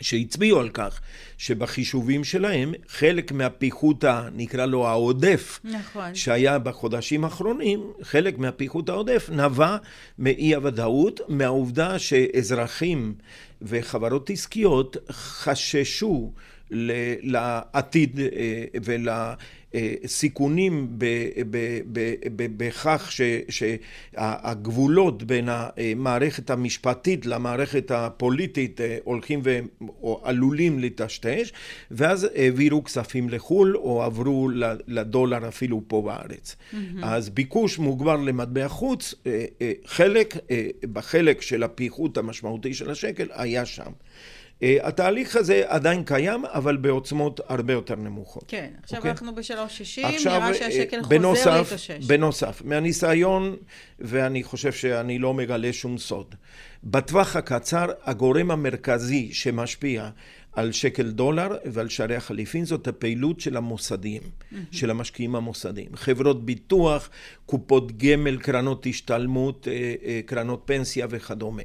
שהצביעו 0.00 0.60
על 0.60 0.68
כך 0.68 1.00
שבחישובים 1.38 2.24
שלהם 2.24 2.72
חלק 2.88 3.32
מהפיחות, 3.32 4.04
נקרא 4.34 4.66
לו 4.66 4.88
העודף, 4.88 5.60
נכון. 5.64 6.14
שהיה 6.14 6.58
בחודשים 6.58 7.24
האחרונים, 7.24 7.92
חלק 8.02 8.38
מהפיחות 8.38 8.88
העודף 8.88 9.30
נבע 9.32 9.76
מאי 10.18 10.54
הוודאות, 10.54 11.20
מהעובדה 11.28 11.98
שאזרחים 11.98 13.14
וחברות 13.62 14.30
עסקיות 14.30 14.96
חששו 15.10 16.32
לעתיד 17.22 18.20
אה, 18.20 18.64
ולסיכונים 19.74 20.98
בכך 22.56 23.12
שהגבולות 23.48 25.22
בין 25.22 25.48
המערכת 25.50 26.50
המשפטית 26.50 27.26
למערכת 27.26 27.90
הפוליטית 27.90 28.80
אה, 28.80 28.98
הולכים 29.04 29.42
ועלולים 29.44 30.78
לטשטש 30.78 31.52
ואז 31.90 32.28
העבירו 32.34 32.84
כספים 32.84 33.28
לחו"ל 33.28 33.76
או 33.76 34.02
עברו 34.02 34.48
לדולר 34.86 35.48
אפילו 35.48 35.82
פה 35.86 36.02
בארץ. 36.02 36.56
Mm-hmm. 36.56 36.76
אז 37.02 37.30
ביקוש 37.30 37.78
מוגבר 37.78 38.16
למטבע 38.16 38.68
חוץ, 38.68 39.14
אה, 39.26 39.44
חלק, 39.84 40.36
בחלק 40.92 41.42
של 41.42 41.62
הפיחות 41.62 42.16
המשמעותי 42.16 42.74
של 42.74 42.90
השקל 42.90 43.26
היה 43.32 43.66
שם. 43.66 43.90
אה, 44.62 44.76
התהליך 44.82 45.36
הזה 45.36 45.62
עדיין 45.66 46.04
קיים, 46.04 46.44
אבל 46.44 46.76
בעוצמות 46.76 47.40
הרבה 47.48 47.72
יותר 47.72 47.94
נמוכות. 47.94 48.44
כן, 48.48 48.70
עכשיו. 48.82 48.98
אוקיי? 48.98 49.10
אנחנו 49.10 49.34
ב-3.60, 49.34 50.06
נראה 50.24 50.48
אה, 50.48 50.54
שהשקל 50.54 51.00
בנוסף, 51.08 51.44
חוזר 51.44 51.58
להתאושש. 51.62 52.04
בנוסף, 52.06 52.62
מהניסיון, 52.64 53.56
ואני 53.98 54.42
חושב 54.42 54.72
שאני 54.72 55.18
לא 55.18 55.34
מגלה 55.34 55.72
שום 55.72 55.98
סוד, 55.98 56.34
בטווח 56.84 57.36
הקצר, 57.36 57.86
הגורם 58.04 58.50
המרכזי 58.50 59.32
שמשפיע 59.32 60.10
על 60.52 60.72
שקל 60.72 61.10
דולר 61.10 61.56
ועל 61.64 61.88
שערי 61.88 62.16
החליפין 62.16 62.64
זאת 62.64 62.88
הפעילות 62.88 63.40
של 63.40 63.56
המוסדיים. 63.56 64.22
של 64.70 64.90
המשקיעים 64.90 65.36
המוסדיים. 65.36 65.96
חברות 65.96 66.44
ביטוח, 66.44 67.10
קופות 67.46 67.98
גמל, 67.98 68.38
קרנות 68.38 68.86
השתלמות, 68.86 69.68
אה, 69.70 70.20
קרנות 70.26 70.62
פנסיה 70.64 71.06
וכדומה. 71.10 71.62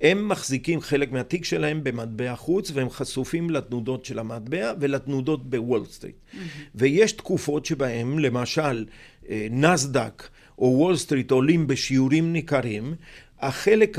הם 0.00 0.28
מחזיקים 0.28 0.80
חלק 0.80 1.12
מהתיק 1.12 1.44
שלהם 1.44 1.84
במטבע 1.84 2.36
חוץ 2.36 2.70
והם 2.74 2.90
חשופים 2.90 3.50
לתנודות 3.50 4.04
של 4.04 4.18
המטבע 4.18 4.72
ולתנודות 4.80 5.50
בוול 5.50 5.84
סטריט. 5.84 6.14
Mm-hmm. 6.14 6.36
ויש 6.74 7.12
תקופות 7.12 7.66
שבהם 7.66 8.18
למשל 8.18 8.84
אה, 9.28 9.46
נסדק 9.50 10.28
או 10.58 10.66
וול 10.78 10.96
סטריט 10.96 11.30
עולים 11.30 11.66
בשיעורים 11.66 12.32
ניכרים 12.32 12.94
החלק 13.40 13.98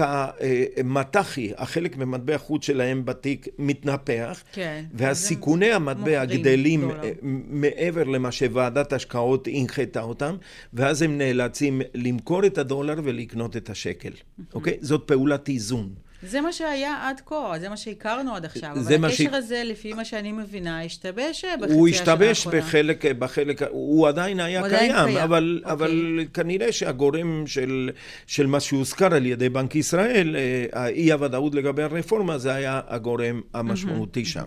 המטחי, 0.78 1.52
החלק 1.58 1.98
ממטבע 1.98 2.38
חוץ 2.38 2.66
שלהם 2.66 3.06
בתיק 3.06 3.48
מתנפח, 3.60 4.44
כן, 4.54 4.86
והסיכוני 4.94 5.72
המטבע 5.72 6.26
גדלים 6.26 6.82
דולר. 6.82 7.02
מעבר 7.50 8.04
למה 8.04 8.32
שוועדת 8.32 8.94
השקעות 8.94 9.48
הנחתה 9.54 10.02
אותם, 10.02 10.36
ואז 10.74 11.02
הם 11.02 11.18
נאלצים 11.18 11.82
למכור 11.96 12.46
את 12.46 12.58
הדולר 12.58 12.96
ולקנות 13.04 13.58
את 13.58 13.70
השקל, 13.70 14.12
אוקיי? 14.54 14.78
זאת 14.82 15.04
פעולת 15.06 15.50
איזון. 15.50 15.90
זה 16.26 16.42
מה 16.42 16.54
שהיה 16.54 16.98
עד 17.02 17.22
כה, 17.26 17.54
זה 17.60 17.70
מה 17.70 17.78
שהכרנו 17.78 18.36
עד 18.36 18.46
עכשיו. 18.46 18.72
אבל 18.72 19.06
הקשר 19.06 19.32
ש... 19.32 19.34
הזה, 19.34 19.62
לפי 19.66 19.94
מה 19.94 20.06
שאני 20.06 20.32
מבינה, 20.32 20.84
השתבש 20.84 21.26
בחצי 21.26 21.30
השנה 21.30 21.52
האחרונה. 21.52 21.74
הוא 21.74 21.88
השתבש 21.88 22.48
בחלק, 22.48 23.06
בחלק, 23.06 23.62
הוא 23.70 24.08
עדיין 24.08 24.40
היה 24.40 24.60
הוא 24.60 24.68
קיים, 24.68 24.92
עדיין 24.92 25.06
קיים, 25.06 25.24
אבל, 25.24 25.60
אוקיי. 25.60 25.74
אבל 25.74 26.20
כנראה 26.34 26.72
שהגורם 26.72 27.48
של, 27.48 27.90
של 28.28 28.48
מה 28.48 28.60
שהוזכר 28.60 29.14
על 29.14 29.26
ידי 29.26 29.50
בנק 29.50 29.76
ישראל, 29.76 30.36
אה, 30.36 30.66
האי 30.74 31.12
הוודאות 31.12 31.56
לגבי 31.56 31.84
הרפורמה, 31.84 32.38
זה 32.38 32.54
היה 32.54 32.82
הגורם 32.88 33.42
המשמעותי 33.54 34.26
שם. 34.26 34.46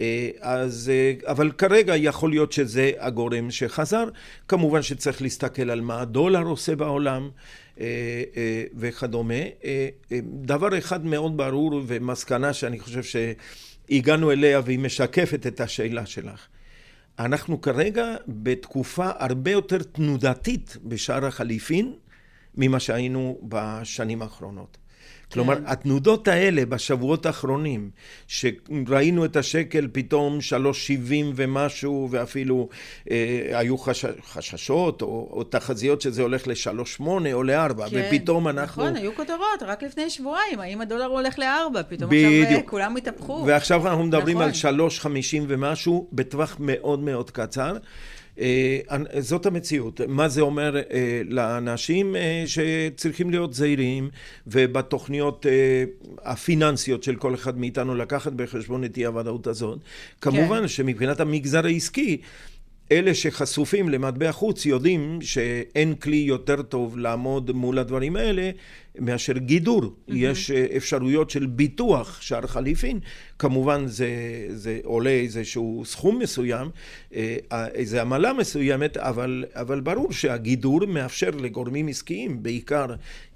אה, 0.00 0.28
אז, 0.40 0.92
אה, 0.94 1.30
אבל 1.30 1.50
כרגע 1.50 1.96
יכול 1.96 2.30
להיות 2.30 2.52
שזה 2.52 2.90
הגורם 2.98 3.50
שחזר. 3.50 4.08
כמובן 4.48 4.82
שצריך 4.82 5.22
להסתכל 5.22 5.70
על 5.70 5.80
מה 5.80 6.00
הדולר 6.00 6.42
עושה 6.42 6.76
בעולם. 6.76 7.30
אה, 7.80 8.22
אה, 8.36 8.64
וכדומה. 8.74 9.34
אה, 9.64 9.88
דבר 10.22 10.78
אחד 10.78 11.04
מאוד 11.04 11.36
ברור 11.36 11.82
ומסקנה 11.86 12.52
שאני 12.52 12.78
חושב 12.78 13.02
שהגענו 13.02 14.32
אליה 14.32 14.60
והיא 14.64 14.78
משקפת 14.78 15.46
את 15.46 15.60
השאלה 15.60 16.06
שלך. 16.06 16.46
אנחנו 17.18 17.60
כרגע 17.60 18.16
בתקופה 18.28 19.10
הרבה 19.18 19.50
יותר 19.50 19.78
תנודתית 19.78 20.76
בשער 20.84 21.26
החליפין 21.26 21.94
ממה 22.54 22.80
שהיינו 22.80 23.40
בשנים 23.42 24.22
האחרונות. 24.22 24.78
כלומר, 25.32 25.56
כן. 25.56 25.62
התנודות 25.66 26.28
האלה 26.28 26.66
בשבועות 26.66 27.26
האחרונים, 27.26 27.90
שראינו 28.26 29.24
את 29.24 29.36
השקל 29.36 29.88
פתאום 29.92 30.38
3.70 30.38 31.14
ומשהו, 31.34 32.08
ואפילו 32.10 32.68
אה, 33.10 33.50
היו 33.52 33.78
חש... 33.78 34.04
חששות 34.24 35.02
או, 35.02 35.28
או 35.32 35.44
תחזיות 35.44 36.00
שזה 36.00 36.22
הולך 36.22 36.46
ל-3.8 36.46 37.02
או 37.32 37.42
ל-4, 37.42 37.88
כן, 37.90 38.08
ופתאום 38.08 38.48
אנחנו... 38.48 38.82
נכון, 38.82 38.96
היו 38.96 39.14
כותרות 39.14 39.62
רק 39.62 39.82
לפני 39.82 40.10
שבועיים, 40.10 40.60
האם 40.60 40.80
הדולר 40.80 41.06
הולך 41.06 41.38
ל-4, 41.38 41.82
פתאום 41.88 42.10
בדיוק. 42.10 42.48
עכשיו 42.48 42.66
כולם 42.66 42.96
התהפכו. 42.96 43.44
ועכשיו 43.46 43.88
אנחנו 43.88 44.04
מדברים 44.04 44.42
נכון. 44.42 44.70
על 44.80 44.88
3.50 45.02 45.08
ומשהו, 45.48 46.08
בטווח 46.12 46.56
מאוד 46.60 46.98
מאוד 46.98 47.30
קצר. 47.30 47.76
אה, 48.40 48.80
זאת 49.20 49.46
המציאות. 49.46 50.00
מה 50.08 50.28
זה 50.28 50.40
אומר 50.40 50.76
אה, 50.76 51.22
לאנשים 51.28 52.16
אה, 52.16 52.44
שצריכים 52.46 53.30
להיות 53.30 53.54
זהירים 53.54 54.10
ובתוכניות 54.46 55.46
הפיננסיות 56.24 57.02
של 57.02 57.16
כל 57.16 57.34
אחד 57.34 57.58
מאיתנו 57.58 57.94
לקחת 57.94 58.32
בחשבון 58.32 58.84
את 58.84 58.96
אי 58.96 59.06
הוודאות 59.06 59.46
הזאת. 59.46 59.78
כמובן 60.20 60.60
כן. 60.60 60.68
שמבחינת 60.68 61.20
המגזר 61.20 61.66
העסקי 61.66 62.20
אלה 62.92 63.14
שחשופים 63.14 63.88
למטבע 63.88 64.32
חוץ 64.32 64.66
יודעים 64.66 65.18
שאין 65.22 65.94
כלי 65.94 66.16
יותר 66.16 66.62
טוב 66.62 66.98
לעמוד 66.98 67.50
מול 67.50 67.78
הדברים 67.78 68.16
האלה 68.16 68.50
מאשר 68.98 69.38
גידור. 69.38 69.82
Mm-hmm. 69.82 70.12
יש 70.14 70.50
אה, 70.50 70.66
אפשרויות 70.76 71.30
של 71.30 71.46
ביטוח 71.46 72.20
שער 72.20 72.46
חליפין, 72.46 73.00
כמובן 73.38 73.86
זה, 73.86 74.10
זה 74.48 74.80
עולה 74.84 75.10
איזשהו 75.10 75.82
סכום 75.86 76.18
מסוים, 76.18 76.70
אה, 77.14 77.36
איזו 77.74 78.00
עמלה 78.00 78.32
מסוימת, 78.32 78.96
אבל, 78.96 79.44
אבל 79.54 79.80
ברור 79.80 80.12
שהגידור 80.12 80.86
מאפשר 80.86 81.30
לגורמים 81.30 81.88
עסקיים, 81.88 82.42
בעיקר 82.42 82.86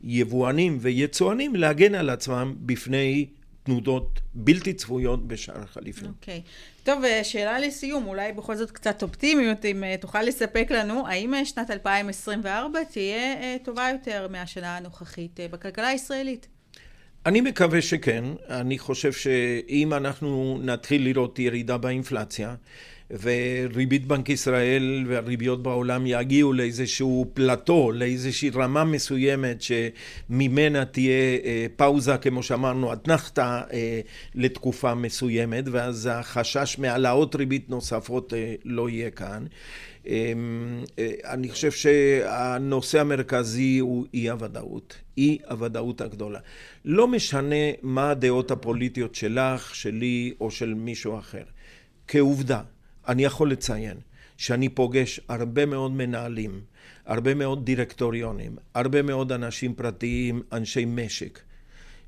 יבואנים 0.05 0.79
ויצואנים, 0.81 1.57
להגן 1.57 1.95
על 1.95 2.11
עצמם 2.11 2.55
בפני 2.61 3.27
תנודות 3.63 4.21
בלתי 4.35 4.73
צפויות 4.73 5.29
בשער 5.29 5.63
החליפין. 5.63 6.09
אוקיי. 6.09 6.43
Okay. 6.45 6.85
טוב, 6.85 7.05
אה, 7.05 7.25
שאלה 7.25 7.59
לסיום, 7.59 8.07
אולי 8.07 8.33
בכל 8.33 8.57
זאת 8.57 8.71
קצת 8.71 9.03
אופטימיות, 9.03 9.65
אם 9.65 9.85
אה, 9.85 9.97
תוכל 10.01 10.23
לספק 10.23 10.67
לנו, 10.71 11.07
האם 11.07 11.35
אה, 11.35 11.45
שנת 11.45 11.71
2024 11.71 12.85
תהיה 12.85 13.59
טובה 13.65 13.89
יותר 13.93 14.29
מהשנה 14.31 14.77
הנוכחית 14.77 15.41
בכלכלה 15.51 15.89
הישראלית? 15.89 16.49
אני 17.27 17.41
מקווה 17.41 17.83
שכן. 17.83 18.25
אני 18.49 18.79
חושב 18.79 19.13
שאם 19.13 19.93
אנחנו 19.93 20.59
נתחיל 20.63 21.05
לראות 21.05 21.39
ירידה 21.39 21.79
באינפלציה, 21.79 22.55
וריבית 23.21 24.07
בנק 24.07 24.29
ישראל 24.29 25.05
והריביות 25.09 25.63
בעולם 25.63 26.07
יגיעו 26.07 26.53
לאיזשהו 26.53 27.31
פלטו, 27.35 27.93
לאיזושהי 27.93 28.51
רמה 28.51 28.85
מסוימת 28.85 29.63
שממנה 29.63 30.85
תהיה 30.85 31.39
אה, 31.45 31.67
פאוזה, 31.77 32.17
כמו 32.17 32.43
שאמרנו, 32.43 32.93
אתנחתא 32.93 33.61
אה, 33.73 34.01
לתקופה 34.35 34.95
מסוימת, 34.95 35.65
ואז 35.71 36.09
החשש 36.13 36.77
מהעלאות 36.79 37.35
ריבית 37.35 37.71
נוספות 37.71 38.35
אה, 38.35 38.55
לא 38.65 38.89
יהיה 38.89 39.11
כאן. 39.11 39.47
אמ, 40.07 40.85
אני 41.25 41.51
חושב 41.51 41.71
שהנושא 41.71 43.01
המרכזי 43.01 43.79
הוא 43.79 44.07
אי 44.15 44.31
הוודאות, 44.31 44.97
אי 45.19 45.39
הוודאות 45.51 46.01
הגדולה. 46.01 46.39
לא 46.85 47.09
משנה 47.09 47.57
מה 47.83 48.11
הדעות 48.11 48.51
הפוליטיות 48.51 49.15
שלך, 49.15 49.75
שלי 49.75 50.35
או 50.41 50.51
של 50.51 50.75
מישהו 50.75 51.19
אחר. 51.19 51.43
כעובדה, 52.09 52.61
אני 53.09 53.25
יכול 53.25 53.51
לציין 53.51 53.97
שאני 54.37 54.69
פוגש 54.69 55.21
הרבה 55.29 55.67
מאוד 55.67 55.93
מנהלים, 55.93 56.61
הרבה 57.07 57.35
מאוד 57.35 57.65
דירקטוריונים, 57.65 58.57
הרבה 58.75 59.03
מאוד 59.03 59.33
אנשים 59.33 59.75
פרטיים, 59.75 60.43
אנשי 60.53 60.85
משק, 60.85 61.41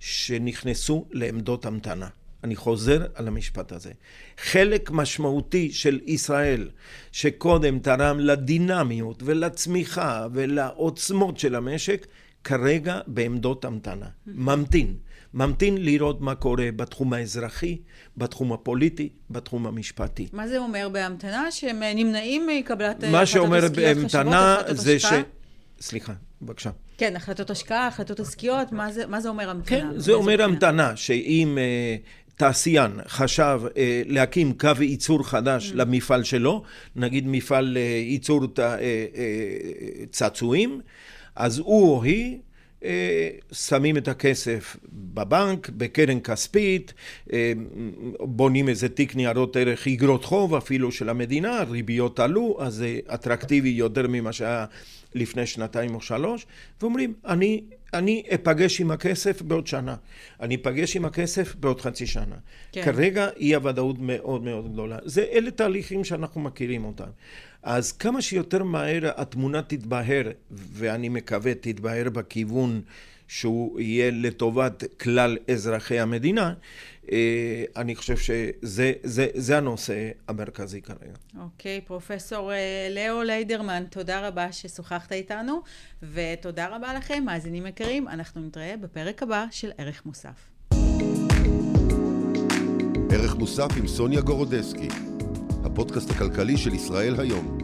שנכנסו 0.00 1.07
לעמדות 1.11 1.66
המתנה. 1.66 2.09
אני 2.44 2.57
חוזר 2.57 3.07
על 3.14 3.28
המשפט 3.28 3.72
הזה. 3.72 3.92
חלק 4.38 4.90
משמעותי 4.90 5.72
של 5.72 6.00
ישראל, 6.07 6.70
שקודם 7.12 7.78
תרם 7.78 8.20
לדינמיות 8.20 9.22
ולצמיחה 9.26 10.26
ולעוצמות 10.33 11.38
של 11.38 11.54
המשק, 11.54 12.07
כרגע 12.44 13.00
בעמדות 13.07 13.64
המתנה. 13.64 14.07
ממתין. 14.26 14.96
ממתין 15.35 15.85
לראות 15.85 16.20
מה 16.20 16.35
קורה 16.35 16.68
בתחום 16.77 17.12
האזרחי, 17.12 17.79
בתחום 18.16 18.53
הפוליטי, 18.53 19.09
בתחום 19.31 19.66
המשפטי. 19.66 20.27
מה 20.33 20.49
זה 20.49 20.59
אומר 20.59 20.88
בהמתנה? 20.92 21.51
שהם 21.51 21.83
נמנעים 21.94 22.47
מקבלת 22.47 23.05
מה 23.05 23.27
שאומר 23.27 23.61
בהמתנה 23.77 24.57
זה 24.68 24.99
ש... 24.99 25.07
סליחה, 25.81 26.12
בבקשה. 26.42 26.70
כן, 26.99 27.16
החלטות 27.16 27.51
השקעה, 27.51 27.87
החלטות 27.87 28.20
עסקיות, 28.20 28.73
מה 28.73 28.92
זה, 28.92 29.07
מה 29.07 29.20
זה 29.20 29.29
אומר 29.29 29.51
המתנה? 29.51 29.81
כן, 29.81 29.87
זה 29.97 30.12
אומר 30.12 30.42
המתנה, 30.42 30.97
שאם 30.97 31.59
uh, 31.59 32.37
תעשיין 32.37 32.90
חשב 33.09 33.61
אה, 33.77 34.03
להקים 34.07 34.53
קו 34.53 34.70
ייצור 34.81 35.23
חדש 35.23 35.70
mm. 35.70 35.75
למפעל 35.75 36.25
שלו, 36.25 36.62
נגיד 36.97 37.27
מפעל 37.27 37.77
אה, 37.77 37.83
ייצור 37.83 38.47
ת, 38.47 38.59
אה, 38.59 38.77
אה, 38.81 39.05
צעצועים, 40.11 40.81
אז 41.37 41.59
הוא 41.59 41.97
או 41.97 42.03
היא 42.03 42.33
אה, 42.35 42.38
שמים 43.53 43.97
את 43.97 44.09
הכסף 44.09 44.77
בבנק, 44.92 45.70
בקרן 45.77 46.20
כספית, 46.20 46.94
אה, 47.33 47.53
בונים 48.20 48.68
איזה 48.68 48.88
תיק 48.88 49.16
ניירות 49.16 49.57
ערך, 49.57 49.87
איגרות 49.87 50.25
חוב 50.25 50.55
אפילו 50.55 50.92
של 50.92 51.09
המדינה, 51.09 51.62
ריביות 51.70 52.20
עלו, 52.20 52.57
אז 52.61 52.75
זה 52.75 52.99
אטרקטיבי 53.14 53.68
יותר 53.68 54.09
ממה 54.09 54.33
שהיה 54.33 54.64
לפני 55.14 55.47
שנתיים 55.47 55.94
או 55.94 56.01
שלוש, 56.01 56.47
ואומרים, 56.81 57.14
אני, 57.27 57.64
אני 57.94 58.23
אפגש 58.35 58.81
עם 58.81 58.90
הכסף 58.90 59.42
בעוד 59.42 59.66
שנה, 59.66 59.97
אני 60.40 60.55
אפגש 60.55 60.97
עם 60.97 61.05
הכסף 61.05 61.55
בעוד 61.55 61.81
חצי 61.81 62.07
שנה. 62.07 62.37
כן. 62.73 62.83
כרגע 62.85 63.29
אי 63.37 63.55
הוודאות 63.55 63.97
מאוד 64.01 64.44
מאוד 64.44 64.73
גדולה. 64.73 64.99
זה, 65.05 65.25
אלה 65.33 65.51
תהליכים 65.51 66.05
שאנחנו 66.05 66.40
מכירים 66.40 66.85
אותם. 66.85 67.09
אז 67.64 67.92
כמה 67.92 68.22
שיותר 68.22 68.64
מהר 68.64 69.11
התמונה 69.16 69.62
תתבהר, 69.62 70.31
ואני 70.50 71.09
מקווה 71.09 71.55
תתבהר 71.55 72.11
בכיוון 72.11 72.83
שהוא 73.29 73.81
יהיה 73.81 74.11
לטובת 74.11 74.85
כלל 75.00 75.37
אזרחי 75.50 76.00
המדינה, 76.00 76.55
אה, 77.12 77.64
אני 77.77 77.94
חושב 77.94 78.16
שזה 78.16 78.92
זה, 79.03 79.27
זה 79.35 79.57
הנושא 79.57 80.11
המרכזי 80.29 80.83
כרגע. 80.83 81.14
אוקיי, 81.40 81.81
okay, 81.85 81.87
פרופסור 81.87 82.53
אה, 82.53 82.88
לאו 82.90 83.22
ליידרמן, 83.22 83.85
תודה 83.90 84.29
רבה 84.29 84.53
ששוחחת 84.53 85.12
איתנו, 85.12 85.62
ותודה 86.12 86.77
רבה 86.77 86.94
לכם, 86.94 87.22
מאזינים 87.27 87.66
יקרים, 87.66 88.09
אנחנו 88.09 88.40
נתראה 88.40 88.74
בפרק 88.81 89.22
הבא 89.22 89.46
של 89.50 89.70
ערך 89.79 90.07
מוסף. 90.07 90.50
ערך 93.11 93.37
מוסף 93.37 93.68
עם 93.77 93.87
סוניה 93.87 94.20
גורודסקי, 94.20 94.88
הפודקאסט 95.64 96.11
הכלכלי 96.11 96.57
של 96.57 96.74
ישראל 96.74 97.20
היום. 97.20 97.63